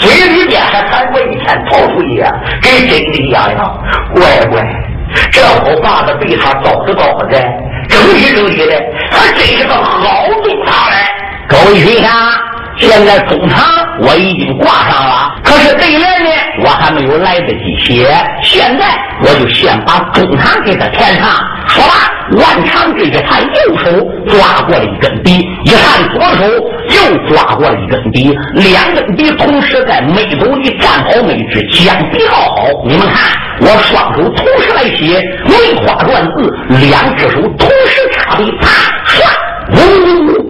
[0.00, 2.24] 嘴里边还含过一片桃树叶，
[2.62, 3.78] 跟真的一样样。
[4.12, 4.66] 乖乖，
[5.30, 7.38] 这伙画的被他糟着糟的，
[7.88, 8.74] 整理整理的，
[9.12, 11.11] 还真是个好东堂嘞。
[11.48, 12.08] 各位学下。
[12.78, 13.62] 现在中堂
[14.00, 16.30] 我已经挂上了，可是对联呢，
[16.64, 18.08] 我还没有来得及写。
[18.42, 18.86] 现在
[19.22, 21.28] 我就先把中堂给他填上。
[21.68, 23.90] 说吧，万长志一看右手
[24.26, 26.44] 抓过了一根笔，一看左手
[26.88, 32.66] 又抓过了一根笔，两根笔同时在眉头里站好眉直，将笔靠好。
[32.86, 36.50] 你们看，我双手同时来写梅花篆字，
[36.88, 38.68] 两只手同时插笔，啪
[39.06, 39.22] 唰，
[39.76, 40.41] 呜呜呜。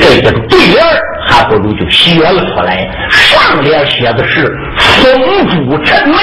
[0.00, 0.82] 这个对联
[1.28, 2.88] 还不如就写了出来。
[3.10, 6.16] 上联写的是“风烛沉梅，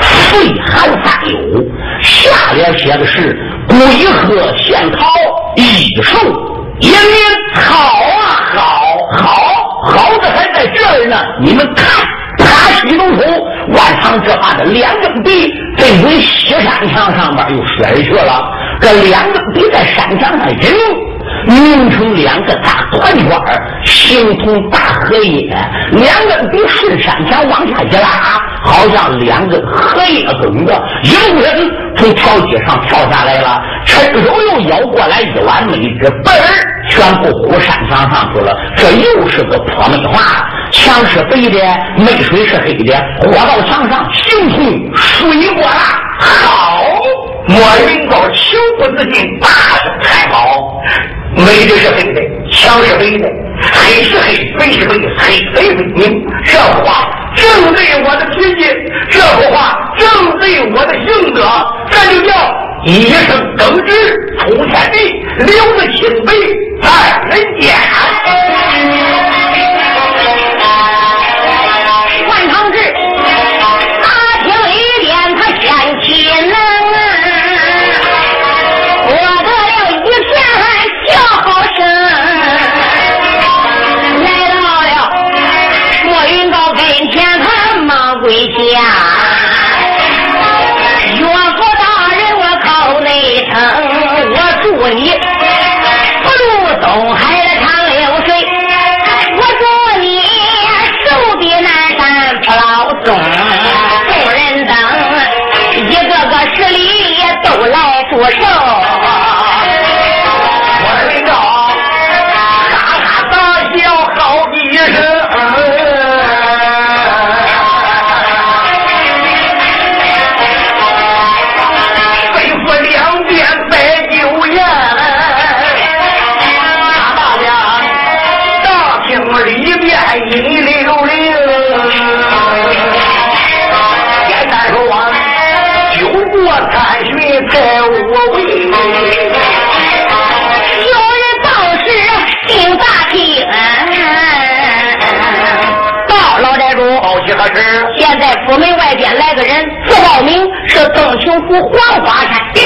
[0.00, 1.64] 岁寒三友”，
[2.00, 3.36] 下联写的是
[3.68, 3.76] “鬼
[4.06, 5.06] 鹤献桃，
[5.56, 6.16] 一树
[6.78, 6.96] 一名”。
[7.54, 9.26] 好啊，好，好，
[9.82, 11.16] 好的还在这儿呢。
[11.40, 12.06] 你们看，
[12.38, 13.22] 他西龙头，
[13.68, 18.56] 万长之画的两根笔，这回西山墙上边又甩去了。
[18.80, 20.58] 这两根笔在山墙上引。
[21.46, 23.40] 拧成两个大团圈
[23.84, 25.54] 形同大荷叶。
[25.92, 28.08] 两根笔顺山墙往下一拉，
[28.64, 36.44] 好像两个荷叶根子，一人从桥阶上跳下来了，伸手又摇过来一碗梅汁，嘣儿
[36.88, 38.56] 全部糊山墙上去了。
[38.76, 41.58] 这又是个泼梅花，墙是白的，
[41.98, 45.78] 梅水是黑的，火到墙上形同水波浪。
[46.18, 46.82] 好，
[47.48, 49.48] 莫云高情不自禁，大
[49.82, 50.80] 声喊好。
[51.36, 52.20] 美的是黑的，
[52.50, 53.28] 墙是黑的，
[53.60, 56.26] 黑是黑，黑是黑，黑白分明。
[56.44, 58.68] 这幅画正对我的脾气，
[59.10, 61.42] 这幅画正对我的性格，
[61.90, 62.32] 这就叫
[62.84, 63.90] 一生耿直
[64.38, 64.96] 出天地，
[65.38, 66.32] 留得清白
[66.82, 66.88] 在
[67.28, 67.74] 人间。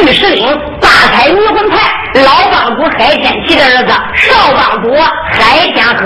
[0.08, 0.46] 山御史令
[0.80, 1.76] 大开迷魂派
[2.22, 4.94] 老帮主海天齐的儿子少帮主
[5.30, 6.02] 海天鹤，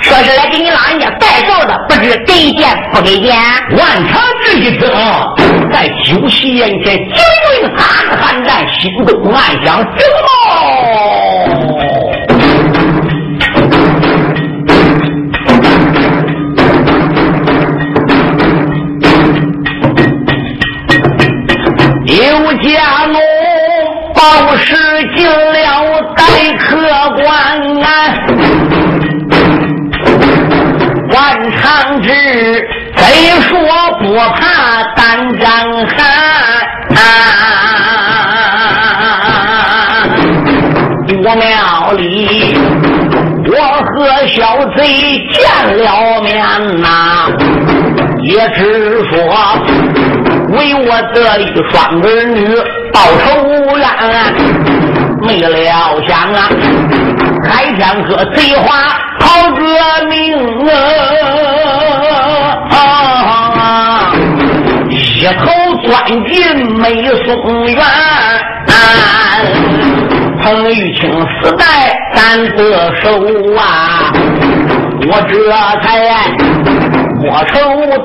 [0.00, 3.36] 说是来给你老人家拜寿的，不知给见不给见？
[3.76, 7.16] 万长志一听，在酒席宴前，惊
[7.62, 10.49] 云寒寒战，心中暗想：这么。
[31.30, 32.10] 万长志
[32.96, 33.56] 虽说
[34.00, 35.46] 不怕胆战
[35.86, 35.96] 寒，
[41.22, 42.58] 我庙里
[43.46, 43.52] 我
[43.84, 44.34] 和小
[44.76, 44.80] 贼
[45.30, 45.38] 见
[45.78, 46.34] 了面
[46.80, 46.88] 呐，
[48.22, 48.58] 也只
[49.08, 49.14] 说。
[50.48, 52.44] 为我得了一双儿女
[52.92, 53.86] 报仇冤，
[55.22, 56.50] 没料想啊，
[57.44, 59.60] 海天哥贼花逃革
[60.08, 60.68] 命
[62.70, 64.12] 啊，
[64.88, 65.40] 一头
[65.82, 65.90] 钻
[66.26, 66.36] 进
[66.78, 67.28] 梅松
[67.66, 67.76] 园。
[70.42, 71.10] 彭玉清
[71.42, 71.64] 死在
[72.14, 72.18] 咱
[72.56, 72.58] 的
[73.02, 73.04] 手
[73.56, 74.10] 啊，
[75.06, 75.32] 我这
[75.82, 75.86] 才
[77.20, 77.52] 摸头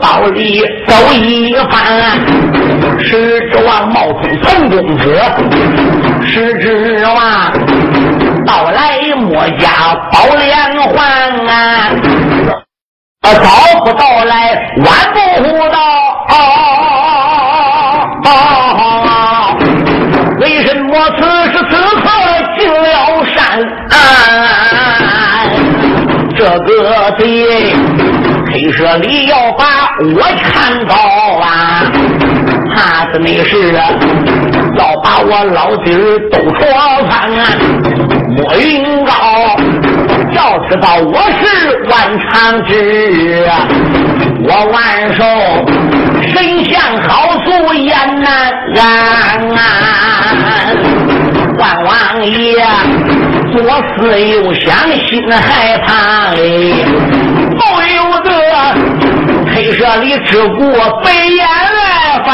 [0.02, 1.74] 到里走一番，
[3.00, 5.04] 是指望冒充陈公子，
[6.26, 6.66] 是指
[7.06, 7.18] 望
[8.46, 10.96] 到来莫家保连环
[11.48, 11.90] 啊，
[13.22, 13.30] 早
[13.84, 14.34] 不到来
[14.78, 14.88] 晚
[15.44, 15.78] 不到。
[20.40, 21.22] 为什么此
[21.52, 22.04] 时此刻
[22.58, 23.38] 进了山？
[26.36, 27.24] 这个贼
[28.52, 29.64] 黑社里要把
[30.00, 30.94] 我看到
[31.42, 31.46] 啊！
[32.76, 33.80] 怕是没事啊，
[34.78, 36.60] 要把我老弟儿都戳
[37.10, 37.42] 翻啊！
[38.38, 39.12] 莫云高，
[40.34, 41.44] 要知道我是
[41.90, 42.72] 万长志
[43.48, 43.52] 啊！
[44.44, 44.76] 我万
[45.16, 45.24] 寿
[46.34, 46.34] 神
[46.66, 46.78] 仙
[47.08, 47.10] 好
[47.46, 48.28] 素颜难
[48.76, 49.48] 安，
[51.58, 51.90] 万王
[52.26, 52.36] 爷
[53.54, 53.56] 左
[53.98, 54.68] 思右想
[55.08, 56.36] 心害怕哎，
[57.56, 57.62] 不
[57.96, 58.30] 由得
[59.54, 60.62] 黑社里之过
[61.02, 62.28] 白眼来翻。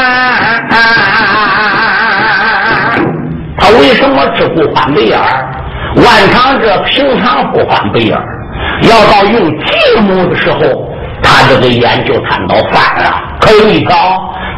[3.56, 5.16] 他为什么只顾翻白眼
[5.96, 8.16] 万常这平常不翻白眼
[8.82, 10.58] 要到用计谋的时候。
[11.24, 13.96] 他这个眼就看到饭了，可有一条，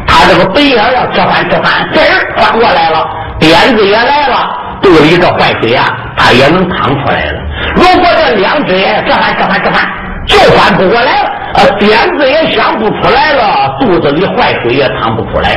[0.07, 3.07] 他这个白眼要吃饭吃饭，滋儿翻过来了，
[3.39, 4.49] 鞭子也来了，
[4.81, 7.39] 肚里这坏水啊，他也能淌出来了。
[7.75, 9.87] 如果这两只眼吃饭吃饭吃饭，
[10.25, 15.51] 就翻不过来了，呃，鞭子也想不出来了，肚子里坏水也淌不出来。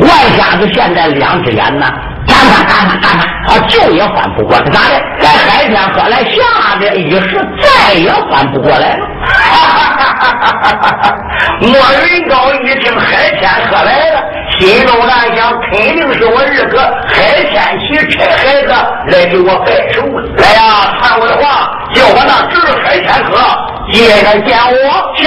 [0.00, 1.86] 外瞎子现在两只眼呢。
[2.26, 3.50] 干翻干翻干翻啊！
[3.68, 4.94] 酒也翻不过来，咋的？
[5.20, 9.06] 在海天喝来下边一时再也翻不过来了。
[11.60, 11.72] 莫
[12.06, 14.22] 云高一听海天喝来了，
[14.58, 18.68] 心中暗想：肯定是我二哥海天齐趁孩子
[19.08, 20.22] 来给我拜寿了。
[20.36, 20.60] 来呀，
[21.00, 23.36] 传我的话，叫我那侄海天哥
[23.92, 24.74] 接着见我
[25.16, 25.20] 去。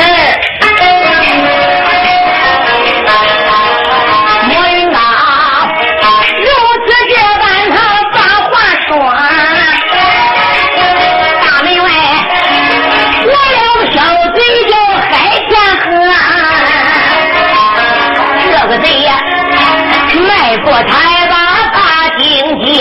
[20.73, 21.35] 我才把
[21.71, 21.77] 大
[22.17, 22.25] 晶
[22.65, 22.73] 晶，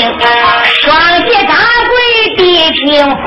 [0.81, 0.89] 双
[1.27, 1.53] 膝打
[1.91, 1.93] 跪
[2.39, 2.41] 地
[2.71, 3.23] 平伏，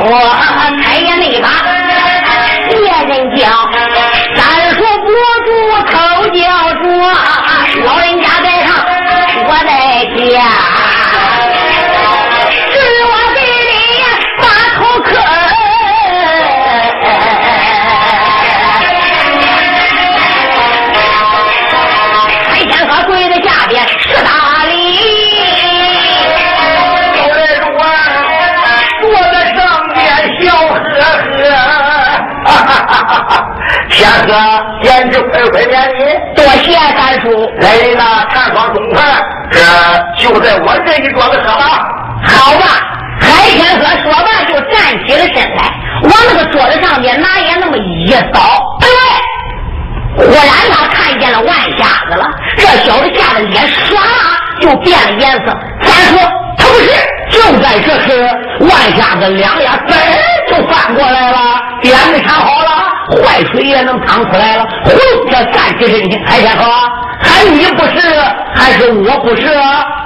[34.84, 36.03] 简直快快点你，
[36.36, 37.49] 多谢三叔。
[37.60, 39.60] 来人呐，探方中饭，这
[40.24, 41.89] 就在我这一桌子喝吧。
[42.24, 42.66] 好吧，
[43.20, 45.72] 海天哥说完就站起了身来，
[46.03, 48.89] 往那个桌子上面拿眼那么一扫，对，
[50.26, 52.26] 忽然他看见了万瞎子了。
[52.58, 53.97] 这小子吓得脸唰
[54.62, 55.56] 就变了颜色。
[55.82, 56.18] 三叔，
[56.58, 56.89] 他不是？
[57.32, 58.24] 就在这时，
[58.60, 59.93] 万瞎子两眼嘣
[60.47, 61.39] 就翻过来了，
[61.82, 62.84] 鞭子看好了。
[63.10, 64.91] 坏水也能淌出来了，呼，
[65.30, 66.66] 这站起身去，海天河，
[67.22, 67.99] 还你不是，
[68.56, 69.47] 还是我不是？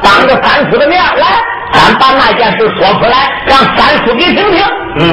[0.01, 1.27] 当着三叔的面来，
[1.71, 4.65] 咱把那件事说出来，让三叔给听听。
[4.99, 5.05] 嗯，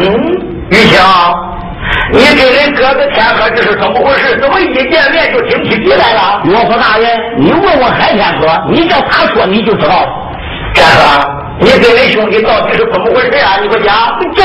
[0.70, 1.00] 玉清，
[2.12, 4.38] 你这人哥哥天河这是怎么回事？
[4.40, 6.40] 怎么一见面就挺起鼻来了？
[6.44, 7.08] 岳父大人，
[7.38, 10.08] 你问问海天河，你叫他说你就知道了。
[10.74, 11.35] 天河。
[11.58, 13.56] 你跟你兄弟到底是怎么回事啊？
[13.62, 13.94] 你给我讲。
[14.34, 14.42] 这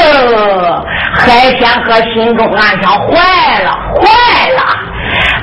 [1.18, 4.62] 海天河心中暗想：坏了，坏了！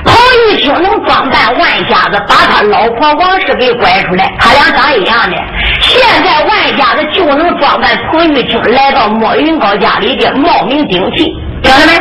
[0.03, 0.13] 彭
[0.49, 5.37] 玉清能装扮万家子，把他老婆王氏给拐出来，他俩长一样的。
[5.81, 11.25] 现在万家子就能装扮彭玉清来到莫云高家里边冒名顶替，
[11.61, 11.93] 听着没？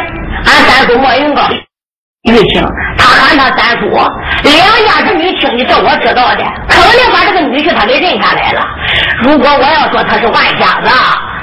[0.47, 1.43] 俺三叔莫云高。
[2.25, 2.61] 玉清，
[2.99, 3.89] 他喊他三叔，
[4.43, 4.53] 两
[4.85, 8.61] 家是女亲，的这我知道的，肯定把这个女婿他给认下来了。
[9.23, 10.91] 如果我要说他是万家子，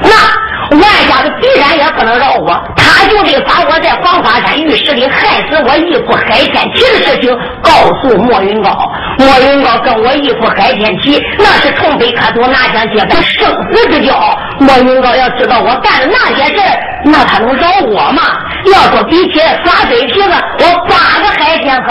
[0.02, 7.72] 那万家子必然也不能饶我，他就得把我在黄花山玉石里害死我义父海天齐的事情告
[8.02, 8.78] 诉莫云高。
[9.18, 14.38] 莫云高跟我义父海天齐那是从北磕头，哪想结拜生死之交。
[14.60, 16.62] 莫云高要知道我干的那些事
[17.06, 18.22] 那他能饶我吗？
[18.66, 20.05] 要说比起耍嘴，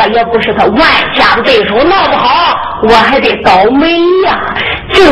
[0.07, 0.81] 也不是他万
[1.15, 3.89] 下的对手，闹不好我还得倒霉
[4.25, 4.39] 呀！
[4.93, 5.03] 这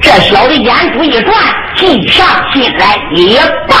[0.00, 1.34] 这小子眼珠一转，
[1.76, 3.76] 计上心来也罢，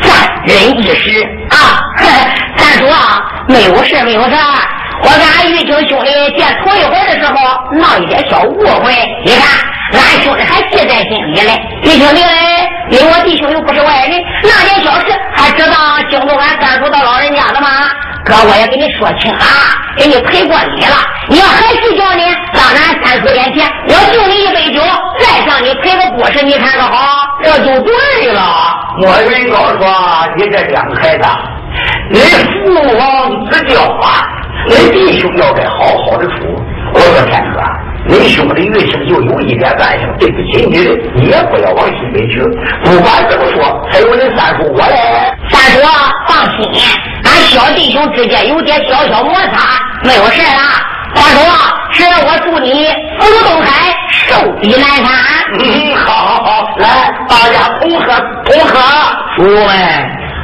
[0.00, 0.12] 暂
[0.44, 1.80] 忍一时啊！
[2.56, 4.30] 三叔啊，没有事，没有事。
[5.00, 7.34] 我跟俺玉清兄弟见头一回的时候，
[7.78, 8.92] 闹一点小误会，
[9.24, 11.62] 你看，俺兄弟还记在心里嘞。
[11.84, 15.06] 玉兄弟嘞，因我弟兄又不是外人，那点小事
[15.36, 17.68] 还知道惊动俺三叔的老人家的吗？
[18.28, 19.40] 哥，我也跟你说清了，
[19.96, 20.96] 给你赔过礼了。
[21.28, 22.22] 你要还计较呢，
[22.52, 24.80] 当然三叔眼前，我敬你一杯酒，
[25.18, 28.42] 再向你赔个不是，你看着好，这就对了。
[28.98, 29.88] 莫云高说
[30.36, 31.24] ：“你这两个孩子，
[32.10, 34.28] 你父王之交啊。”
[34.68, 36.34] 你弟兄要该好好的处。
[36.98, 37.62] 我说天哥，
[38.08, 40.78] 你兄弟玉清就有一点干性，对不起你，
[41.14, 42.42] 你也不要往心里去。
[42.82, 45.32] 不管怎么说，还有你三叔我嘞。
[45.48, 45.80] 三叔
[46.26, 50.82] 放心，俺小弟兄之间有点小小摩擦，没有事啊。
[51.14, 51.38] 三叔，
[51.92, 52.88] 是我祝你
[53.20, 55.06] 福如东海，寿比南山。
[55.60, 58.06] 嗯，好好好，来，大家同喝
[58.44, 58.80] 同喝。
[59.36, 59.72] 诸位，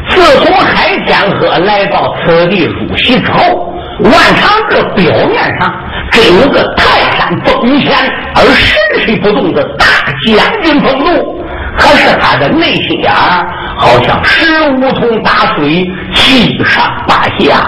[0.09, 3.72] 自从海天鹤来到此地入席之后。
[4.01, 5.72] 万长这表面上
[6.11, 7.92] 真有个泰山崩前
[8.34, 9.86] 而神水不动的大
[10.26, 11.45] 将军风度，
[11.76, 17.64] 可是他的内心眼儿好像石梧桐打水，七上八下，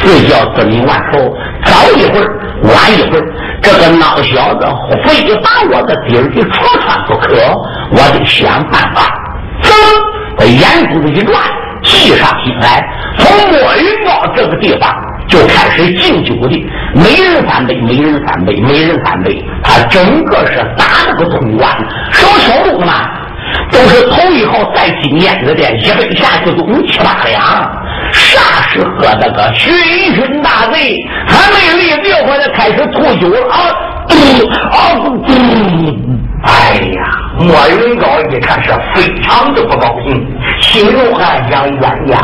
[0.00, 1.18] 自叫自命万寿。
[1.64, 3.24] 早一会儿，晚一会儿，
[3.62, 4.66] 这个孬小子
[5.04, 7.34] 非把我的底儿给戳穿不可，
[7.90, 9.02] 我得想办法。
[9.62, 11.40] 走，眼珠子一转，
[11.86, 12.84] 计上心来，
[13.18, 14.94] 从莫云高这个地方。
[15.28, 16.64] 就开始敬酒的，
[16.94, 19.44] 每人三杯，每人三杯，每人三杯。
[19.64, 21.68] 他整个是打了个通关。
[22.12, 23.10] 什么小路嘛，
[23.72, 27.42] 都是头一号在金燕子店一杯下去都七八两。
[28.12, 29.68] 啥时喝那个醺
[30.14, 33.56] 醺大醉，还没立地方就开始吐酒了啊！
[34.70, 34.76] 啊！
[36.46, 37.02] 哎呀！
[37.38, 40.26] 莫云高一看是非常的不高兴，
[40.60, 42.18] 心中暗想：冤家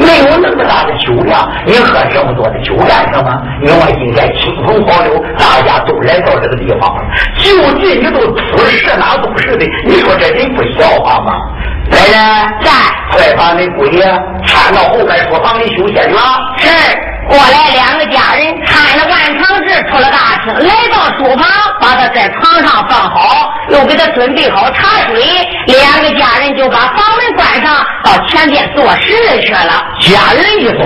[0.00, 3.30] 没有那么大的酒量，你喝这么多的酒干什么？
[3.62, 6.96] 你我应该亲朋好友，大家都来到这个地方，
[7.36, 11.32] 就近你都出事哪都是的，你说这人不笑话吗？
[11.90, 12.70] 来人，在，
[13.12, 14.02] 快把那姑爷
[14.44, 16.20] 搀到后边书房里休息去了。
[16.56, 16.68] 是。
[17.28, 18.54] 过来两个家人
[19.96, 21.46] 出了大厅，来到书房，
[21.80, 25.24] 把他在床上放好，又给他准备好茶水。
[25.68, 29.82] 两个家人就把房门关上，到前边做事去了。
[30.00, 30.84] 家人一走，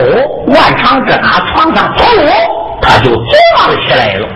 [0.54, 2.04] 万长志拿床上头，
[2.80, 3.34] 他就坐
[3.66, 4.28] 了起来了。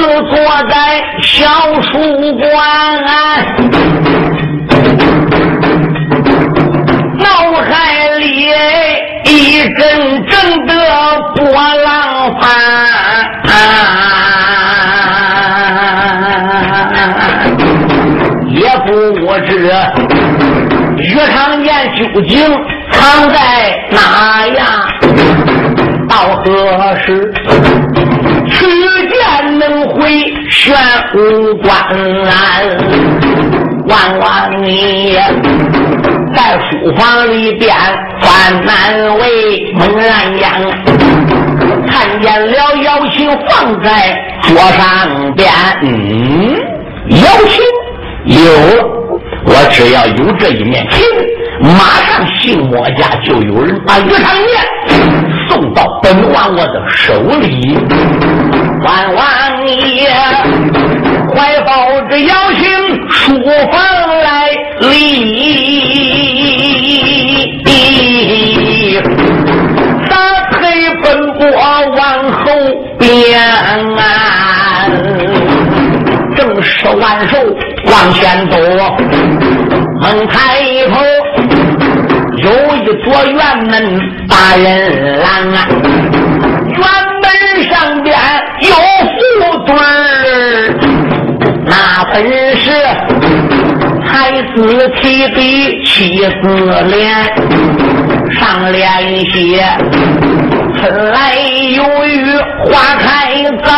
[0.00, 0.34] 就坐
[0.70, 0.74] 在
[1.20, 1.44] 小
[1.82, 1.92] 书
[2.38, 2.48] 馆，
[7.18, 7.26] 脑
[7.60, 7.68] 海
[8.18, 8.24] 里
[9.26, 9.78] 一阵
[10.24, 10.72] 阵的
[11.36, 11.44] 波
[11.84, 12.42] 浪翻，
[18.48, 18.88] 也不
[19.40, 19.50] 知
[20.96, 22.32] 玉长剑究竟
[22.90, 23.36] 藏在
[23.90, 24.64] 哪呀？
[26.08, 27.30] 到何时？
[28.52, 28.66] 此
[29.08, 30.00] 剑能回
[30.50, 30.74] 玄
[31.14, 31.70] 武关？
[33.88, 35.18] 万万你
[36.34, 37.74] 在书房里边
[38.20, 40.48] 翻难为，猛然间
[41.88, 42.52] 看见了
[42.84, 45.50] 妖琴放在桌上边。
[45.82, 46.56] 嗯，
[47.08, 47.60] 妖琴
[48.26, 48.38] 有，
[49.44, 51.04] 我只要有这一面琴，
[51.60, 54.50] 马上姓莫家就有人把玉长剑。
[55.48, 57.76] 送到本王我的手里，
[58.84, 60.08] 万王爷
[61.34, 62.62] 怀抱着邀请
[63.10, 63.42] 书
[63.72, 63.82] 房
[64.22, 64.48] 来
[64.80, 64.94] 立，
[70.08, 70.14] 打
[70.52, 70.60] 开
[71.02, 71.04] 奔
[71.36, 71.40] 波
[71.96, 72.00] 往
[72.32, 72.44] 后
[73.00, 73.10] 边，
[76.36, 77.36] 正是万寿
[77.86, 78.56] 往前走，
[80.00, 80.38] 猛抬。
[83.12, 83.72] 我院门
[84.28, 85.28] 把人拦，
[86.68, 86.80] 院
[87.22, 87.24] 门
[87.68, 88.08] 上边
[88.60, 88.70] 有
[89.16, 89.18] 副
[89.66, 89.78] 对儿，
[91.66, 91.74] 那
[92.12, 92.14] 本
[92.56, 92.64] 是
[94.06, 94.08] 才
[94.54, 94.56] 子
[95.00, 95.38] 提笔
[95.84, 95.94] 起
[96.40, 96.46] 字
[96.86, 97.00] 联，
[98.38, 98.80] 上联
[99.30, 99.34] 写
[100.78, 100.80] 春
[101.10, 101.34] 来
[101.74, 102.14] 有雨
[102.64, 103.04] 花开
[103.64, 103.68] 早，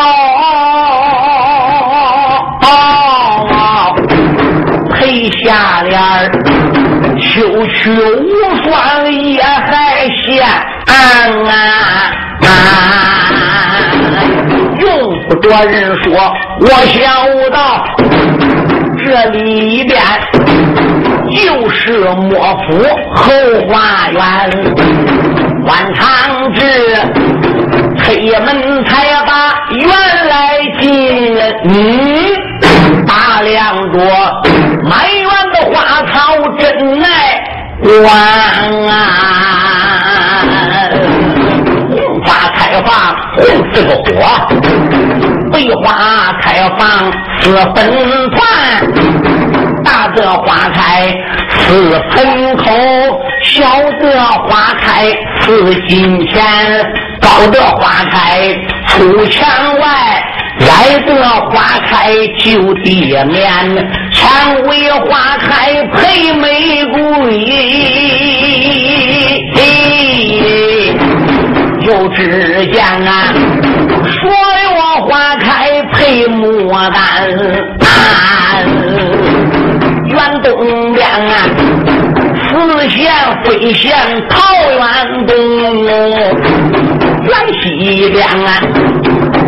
[4.91, 6.31] 配下联儿。
[7.43, 8.31] 秋去无
[8.63, 10.47] 双也还闲
[14.79, 14.89] 用
[15.29, 17.03] 不着人说，我想
[17.51, 17.85] 到
[19.05, 20.01] 这里边
[21.35, 22.79] 就是莫府
[23.13, 23.33] 后
[23.69, 24.21] 花园，
[25.65, 26.61] 万长志
[27.99, 28.91] 推门才
[29.27, 29.33] 把
[29.71, 29.89] 原
[30.29, 31.73] 来进，嗯，
[33.07, 33.99] 打量着
[34.89, 34.93] 满
[36.13, 37.07] 好真耐
[37.83, 38.15] 观
[38.89, 38.93] 啊，
[41.91, 42.91] 红花开放
[43.35, 43.43] 红
[43.73, 44.11] 似个火，
[45.51, 46.81] 桂花开放
[47.41, 47.43] 似
[47.75, 47.91] 粉
[48.31, 48.41] 团，
[49.83, 50.79] 大的花开
[51.49, 52.65] 似盆口，
[53.43, 53.65] 小
[54.01, 55.07] 的花开
[55.41, 56.45] 似金钱，
[57.21, 58.55] 高的花开
[58.87, 59.89] 出墙外。
[60.61, 61.11] 矮的
[61.51, 63.49] 花开就地面，
[64.13, 66.97] 蔷薇花开配玫瑰，
[71.81, 73.33] 又只见啊，
[74.21, 74.31] 所
[74.65, 74.71] 有
[75.07, 76.97] 花开配牡丹，
[80.09, 81.33] 远东边啊，
[82.51, 82.53] 四
[82.91, 83.01] 线
[83.45, 83.97] 飞线
[84.29, 84.37] 桃
[84.73, 85.35] 源东，
[87.25, 87.33] 远
[87.63, 88.61] 西边啊。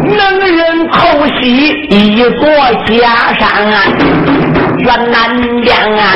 [0.07, 1.43] 能人偷袭
[1.89, 2.47] 一座
[2.87, 3.43] 假山
[3.73, 3.77] 啊，
[4.85, 6.12] 远南边啊，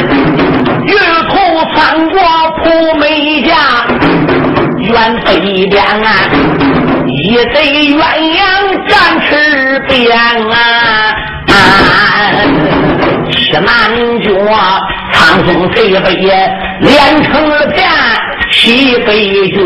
[0.85, 1.33] 玉兔
[1.73, 2.21] 穿过
[2.63, 3.55] 蒲梅家，
[4.79, 4.93] 远
[5.25, 6.07] 北边啊，
[7.07, 7.63] 一对
[7.95, 8.39] 鸳鸯
[8.87, 9.99] 展翅边
[10.51, 10.55] 啊，
[13.31, 13.67] 西南
[14.21, 14.29] 角
[15.15, 15.17] 苍
[15.47, 16.07] 松翠北
[16.81, 17.33] 连成
[17.71, 17.89] 片。
[18.51, 19.61] 西北角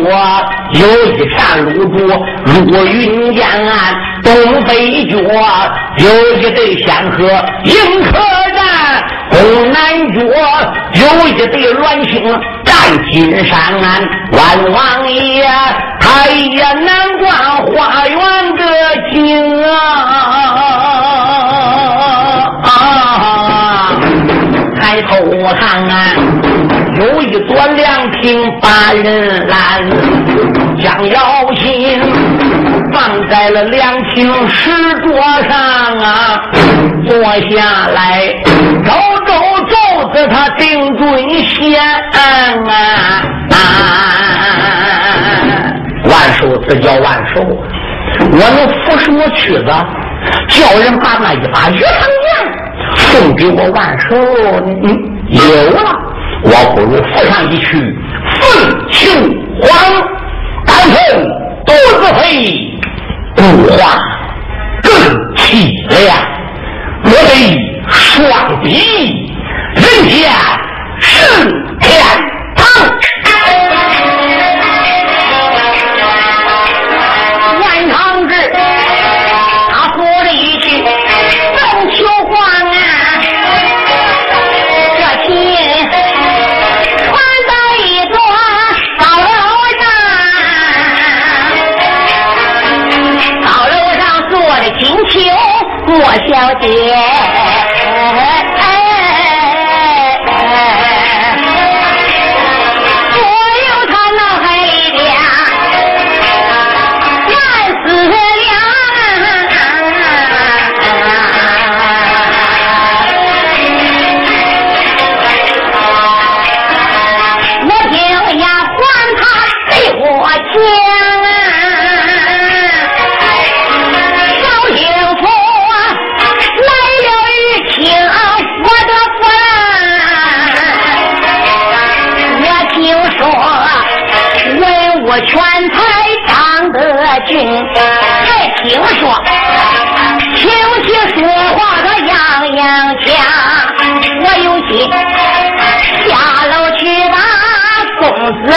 [0.73, 0.81] 有
[1.13, 1.99] 一片露珠
[2.47, 3.47] 入云间，
[4.25, 4.35] 东
[4.65, 5.17] 北角
[5.99, 7.19] 有一对仙鹤
[7.63, 8.19] 迎客，
[9.31, 9.39] 东
[9.73, 9.77] 南
[10.13, 10.19] 角
[10.95, 12.15] 有一对鸾星
[12.65, 12.73] 占
[13.11, 13.13] 金
[13.47, 13.55] 山。
[14.33, 14.41] 万
[14.73, 15.47] 王爷
[16.01, 16.89] 他也难
[17.19, 17.31] 关
[17.67, 18.17] 花园
[18.57, 18.61] 的
[19.13, 19.17] 景
[19.65, 19.79] 啊！
[24.81, 25.11] 抬头
[25.59, 25.93] 看看。
[27.01, 28.21] 有一座凉亭
[28.61, 29.57] 把人拦，
[30.83, 31.17] 将姚
[31.55, 32.01] 心
[32.93, 34.71] 放在了凉亭石
[35.01, 35.13] 桌
[35.49, 36.41] 上啊，
[37.09, 38.35] 坐下来，
[38.85, 38.93] 周
[39.27, 39.33] 周
[39.67, 39.75] 周
[40.13, 43.23] 子他定尊贤啊，
[46.05, 47.41] 万寿这叫万寿，
[48.31, 49.65] 我能扶什么曲子，
[50.49, 52.31] 叫人把那一把鱼汤剑
[52.95, 54.15] 送给我万寿，
[54.67, 54.85] 嗯，
[55.31, 55.99] 有了。
[56.45, 57.97] 我不如附上一曲，
[58.41, 58.41] 凤
[58.91, 59.09] 求
[59.61, 59.71] 凰，
[60.67, 61.23] 单凤
[61.65, 62.72] 肚子肥，
[63.37, 63.43] 骨
[63.77, 63.99] 化
[64.83, 64.93] 更
[65.37, 66.17] 凄凉。
[67.05, 67.59] 我得
[67.89, 68.71] 双臂
[69.75, 70.31] 人间
[96.29, 97.42] 小姐。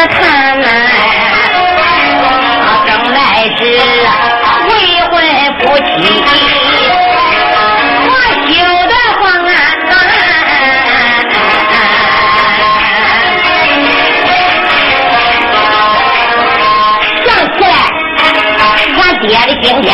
[0.07, 0.67] 看呐，
[2.85, 3.19] 生来
[3.57, 3.61] 是
[4.67, 4.71] 未
[5.09, 5.13] 婚
[5.59, 5.83] 夫妻，
[8.07, 8.11] 我
[8.47, 8.53] 羞
[8.87, 9.49] 得慌啊！
[17.25, 17.27] 想
[17.57, 17.73] 起来，
[18.97, 19.85] 俺爹的今天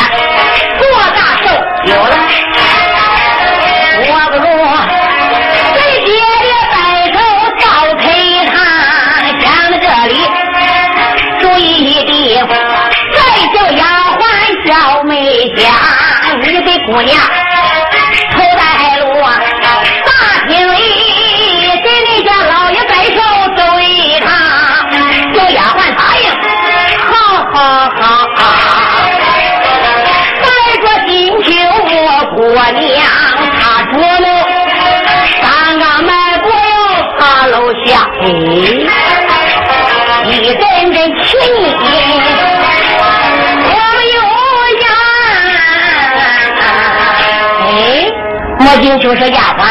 [49.12, 49.66] 莫金秋说丫鬟，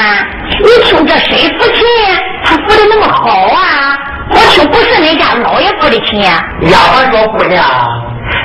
[0.61, 1.83] 你听这谁抚琴，
[2.45, 3.97] 他抚的那么好啊？
[4.31, 6.45] 我听不是人家老爷抚的琴呀。
[6.65, 7.65] 丫鬟说：“姑娘。”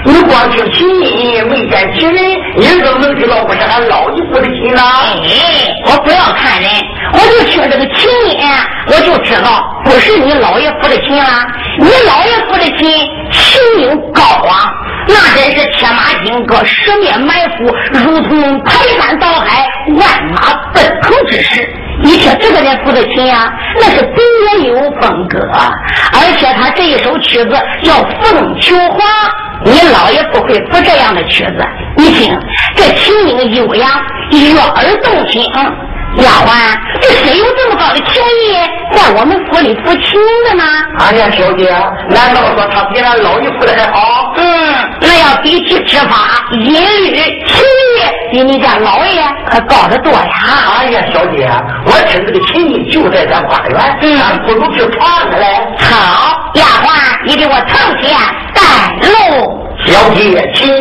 [0.05, 2.23] 你光听琴音，没见其人，
[2.57, 4.81] 你怎么能知道不是俺老姨抚的琴呢？
[4.81, 6.69] 哎，我不要看人，
[7.11, 8.47] 我就听这个琴音，
[8.87, 11.25] 我就知道不是你老爷抚的琴了。
[11.77, 12.87] 你老爷抚的琴，
[13.31, 14.71] 琴音高啊，
[15.07, 21.67] 那真是铁马金戈，十面埋伏，如同排山倒海，万马奔腾之势。
[22.03, 28.99] 你听这个人抚的琴呀，那是别有风格，而且他这一首曲子叫《凤求凰》。
[29.63, 31.65] 你老爷不会不这样的曲子，
[31.97, 32.37] 你听
[32.75, 33.89] 这琴音悠扬，
[34.31, 35.41] 悦耳动听。
[36.17, 36.49] 丫鬟，
[37.01, 38.55] 这谁有这么高的情谊，
[38.95, 40.63] 在我们府里抚琴的呢？
[40.99, 41.69] 哎呀，小姐，
[42.09, 44.33] 难道说他比俺老爷抚的还好？
[44.37, 50.31] 嗯，那要比起执法、一律、情谊，比你家老爷可高得多呀！
[50.79, 51.49] 哎呀，小姐，
[51.85, 55.67] 我听这个琴艺就在咱花园，嗯，咱不如去看看来。
[55.79, 56.87] 好，丫鬟，
[57.25, 58.15] 你给我呈现
[58.53, 58.61] 带
[59.09, 59.61] 路。
[59.85, 60.73] 小姐，请。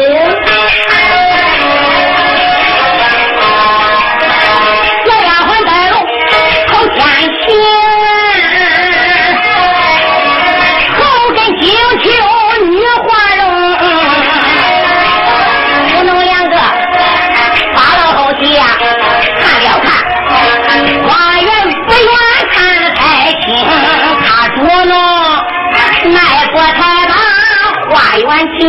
[28.21, 28.61] 元钱。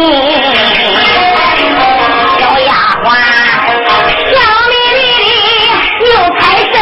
[2.37, 2.71] 小丫
[3.03, 3.05] 鬟，
[4.31, 4.35] 笑
[4.69, 4.99] 眯眯
[5.99, 6.41] 的又抬
[6.71, 6.75] 身，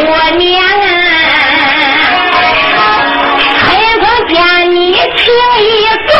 [0.00, 0.46] 我娘
[0.86, 0.88] 啊，
[3.58, 3.60] 孩
[4.00, 4.34] 风见
[4.70, 4.76] 你
[5.16, 5.18] 情
[5.58, 5.60] 意
[6.06, 6.10] 重。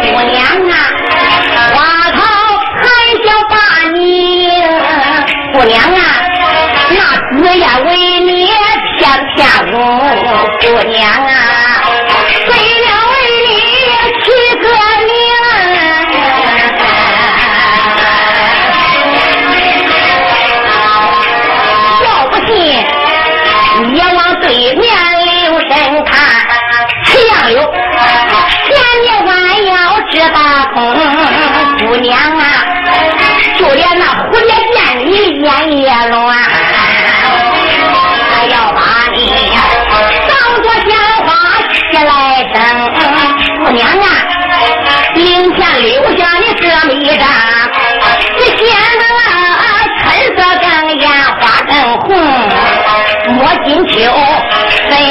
[0.00, 0.34] 姑娘
[0.70, 0.72] 啊，
[1.74, 1.76] 花
[2.12, 2.18] 草
[2.80, 2.82] 还
[3.24, 3.52] 想把
[3.92, 3.98] 你，
[5.52, 5.98] 姑娘啊。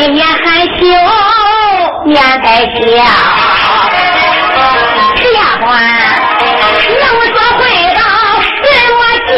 [0.08, 0.86] 也含羞
[2.06, 2.78] 也带笑
[5.16, 5.64] 这丫鬟
[7.00, 7.62] 能说会
[7.96, 8.00] 道
[8.62, 9.32] 对我敬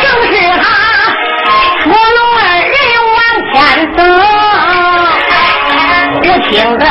[0.00, 0.64] 正是她
[1.84, 2.40] 负了二
[2.72, 2.74] 人
[3.12, 3.16] 往
[3.52, 3.54] 前
[3.96, 3.98] 走
[6.16, 6.82] 我听着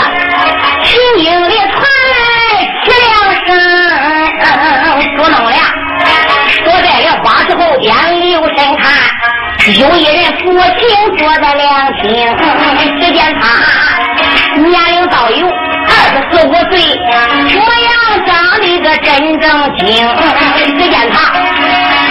[9.82, 12.04] 有一人父亲坐在凉亭，
[13.02, 13.44] 只见他
[14.60, 16.72] 年龄倒有二十四五岁，
[17.56, 17.92] 模样
[18.28, 18.30] 长
[18.62, 19.10] 得个真
[19.40, 19.44] 正
[19.78, 19.84] 精。
[20.78, 21.34] 只见他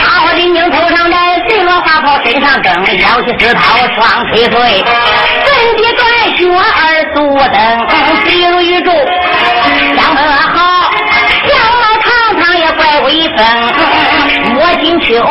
[0.02, 1.16] 大花的领头上戴
[1.48, 3.58] 水罗花袍，身上蹬腰系丝绦
[3.94, 4.84] 双腿碎，
[5.46, 6.02] 身体短
[6.36, 7.54] 靴耳足蹬，
[8.24, 8.90] 比如玉柱
[9.96, 10.90] 相得好，
[11.46, 12.10] 相貌堂
[12.42, 13.38] 堂也怪威风，
[14.54, 15.24] 摸金秋。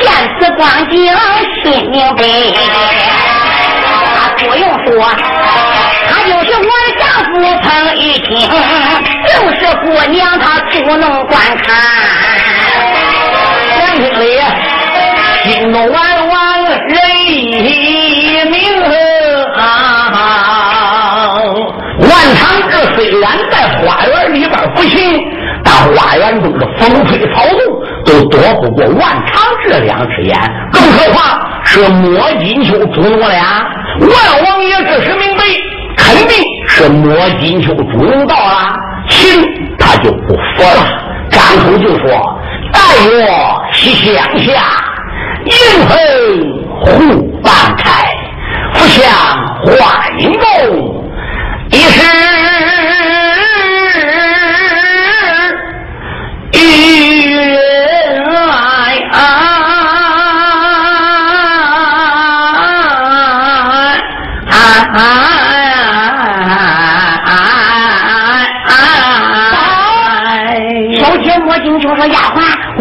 [0.00, 0.06] 见
[0.38, 0.94] 此光景
[1.62, 2.22] 心明白，
[4.14, 4.90] 他不用说，
[6.08, 7.66] 他就是我的丈夫彭
[7.96, 8.28] 玉清，
[9.26, 11.32] 就是姑娘她捉弄观
[11.64, 11.66] 看。
[13.80, 14.24] 杨经理，
[15.44, 16.34] 心中万万
[16.88, 16.94] 泪
[18.44, 18.54] 明
[19.56, 19.58] 啊！
[21.98, 25.20] 万长志虽然在花园里边不行，
[25.64, 27.58] 但花园中的风吹草动。
[28.04, 29.32] 都躲不过万长
[29.64, 30.38] 这两只眼，
[30.72, 33.66] 更何况是莫金秋捉弄了呀！
[34.00, 35.44] 万王爷这时明白，
[35.96, 38.74] 肯定是莫金秋捉弄到了，
[39.08, 39.42] 秦
[39.78, 40.86] 他就不服了，
[41.30, 42.08] 张口就说
[42.72, 44.62] ：“待我西乡下，
[45.44, 45.52] 银
[45.86, 45.96] 盆
[46.80, 48.14] 护半开，
[48.74, 49.04] 福相
[49.64, 51.04] 花影动，
[51.70, 52.02] 一时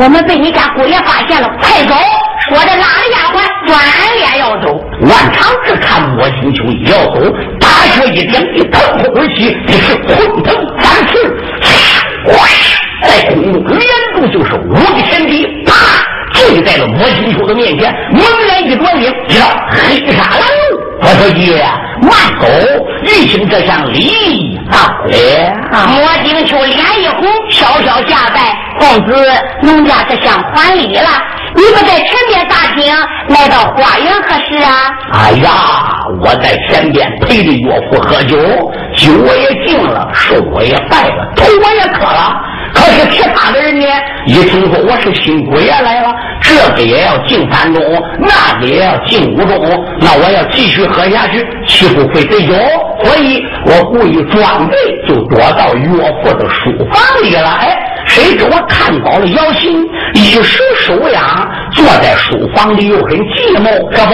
[0.02, 1.94] 我们被你家姑爷发现了，快走！
[2.50, 3.38] 说着拉着丫鬟
[3.68, 3.80] 转
[4.18, 4.76] 脸要走。
[5.02, 7.22] 万长志看莫金秋要走，
[7.60, 11.14] 大脚一点，一腾空而起，这是昆腾翻翅，
[13.04, 13.86] 在空中连
[14.16, 15.72] 住就是五个前地，啪，
[16.34, 20.42] 就在了莫金秋的面前，猛然一转脸，一道黑沙拦
[20.72, 20.82] 路。
[21.04, 21.64] 我说爷，
[22.02, 22.48] 慢走，
[23.04, 25.88] 玉兴这项礼到了。
[25.88, 28.58] 莫金秋脸一红，悄悄下拜。
[28.80, 29.26] 公子，
[29.62, 31.10] 农家这厢还礼了。
[31.54, 32.92] 你们在前边大厅，
[33.28, 34.72] 来到花园何事啊？
[35.14, 35.52] 哎呀，
[36.22, 38.38] 我在前边陪着岳父喝酒，
[38.96, 42.42] 酒我也敬了，寿我也拜了，头我也磕了。
[42.74, 43.86] 可是其他的人呢？
[44.28, 47.84] 一听说我是新姑爷来了，这个也要敬三中，
[48.20, 52.54] 那个也要敬五中，那我要继续喝下去，岂不会得酒？
[53.04, 54.76] 所以我故意装备，
[55.08, 55.88] 就躲到岳
[56.24, 57.50] 父的书房里了。
[57.50, 63.70] 哎，谁知我看到了姚兴，一时手痒，坐在书房里又很寂寞。
[63.92, 64.14] 这不，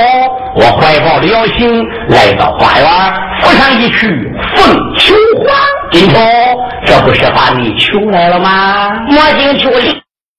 [0.56, 2.90] 我怀抱着姚兴来到花园，
[3.42, 4.08] 扶上一去，
[4.56, 5.54] 凤求凰。
[5.92, 6.20] 金秋，
[6.86, 8.90] 这不是把你求来了吗？
[9.08, 9.70] 莫金秋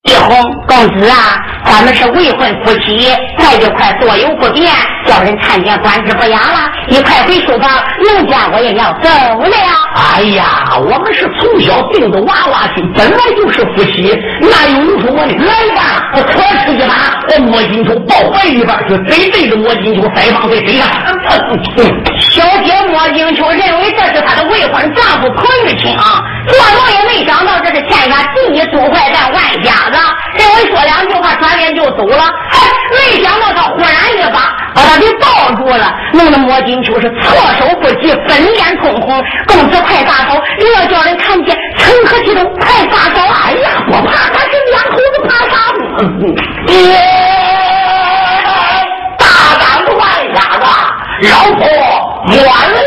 [0.04, 0.30] 一红
[0.68, 4.72] 公子啊，咱们是未婚夫妻，在这块多有不便，
[5.04, 6.70] 叫人看见官职不雅了。
[6.86, 7.68] 你快回书房，
[7.98, 9.50] 农家我也要走了。
[9.96, 15.34] 哎呀，我们是从小定的娃娃亲，本来就是夫妻，哪有你说我的？
[15.34, 16.32] 来吧，我可
[16.64, 17.18] 吃一把。
[17.30, 20.88] 我摸金球抱怀里边去，嘴对着摸金球腮帮在身上。
[22.18, 25.94] 小姐摸金球认为这是她的未婚丈夫彭玉清，
[26.46, 29.96] 做梦也没想到这是天下第一毒坏蛋万家子。
[30.34, 32.24] 认为说两句话，转脸就走了。
[32.50, 32.58] 哎，
[32.92, 39.24] 没想到他忽然一把把他给抱住了，弄得莫金秋是措手不及，粉脸通红。
[39.46, 42.44] 公子快撒手，又要叫人看见，成何体统？
[42.60, 43.20] 快撒手！
[43.44, 45.54] 哎呀，不怕，他是两口子，怕啥？
[46.72, 46.76] 耶！
[49.18, 49.24] 大
[49.58, 50.00] 胆的坏
[50.34, 50.64] 家子，
[51.28, 51.62] 老婆，
[52.26, 52.77] 莫人。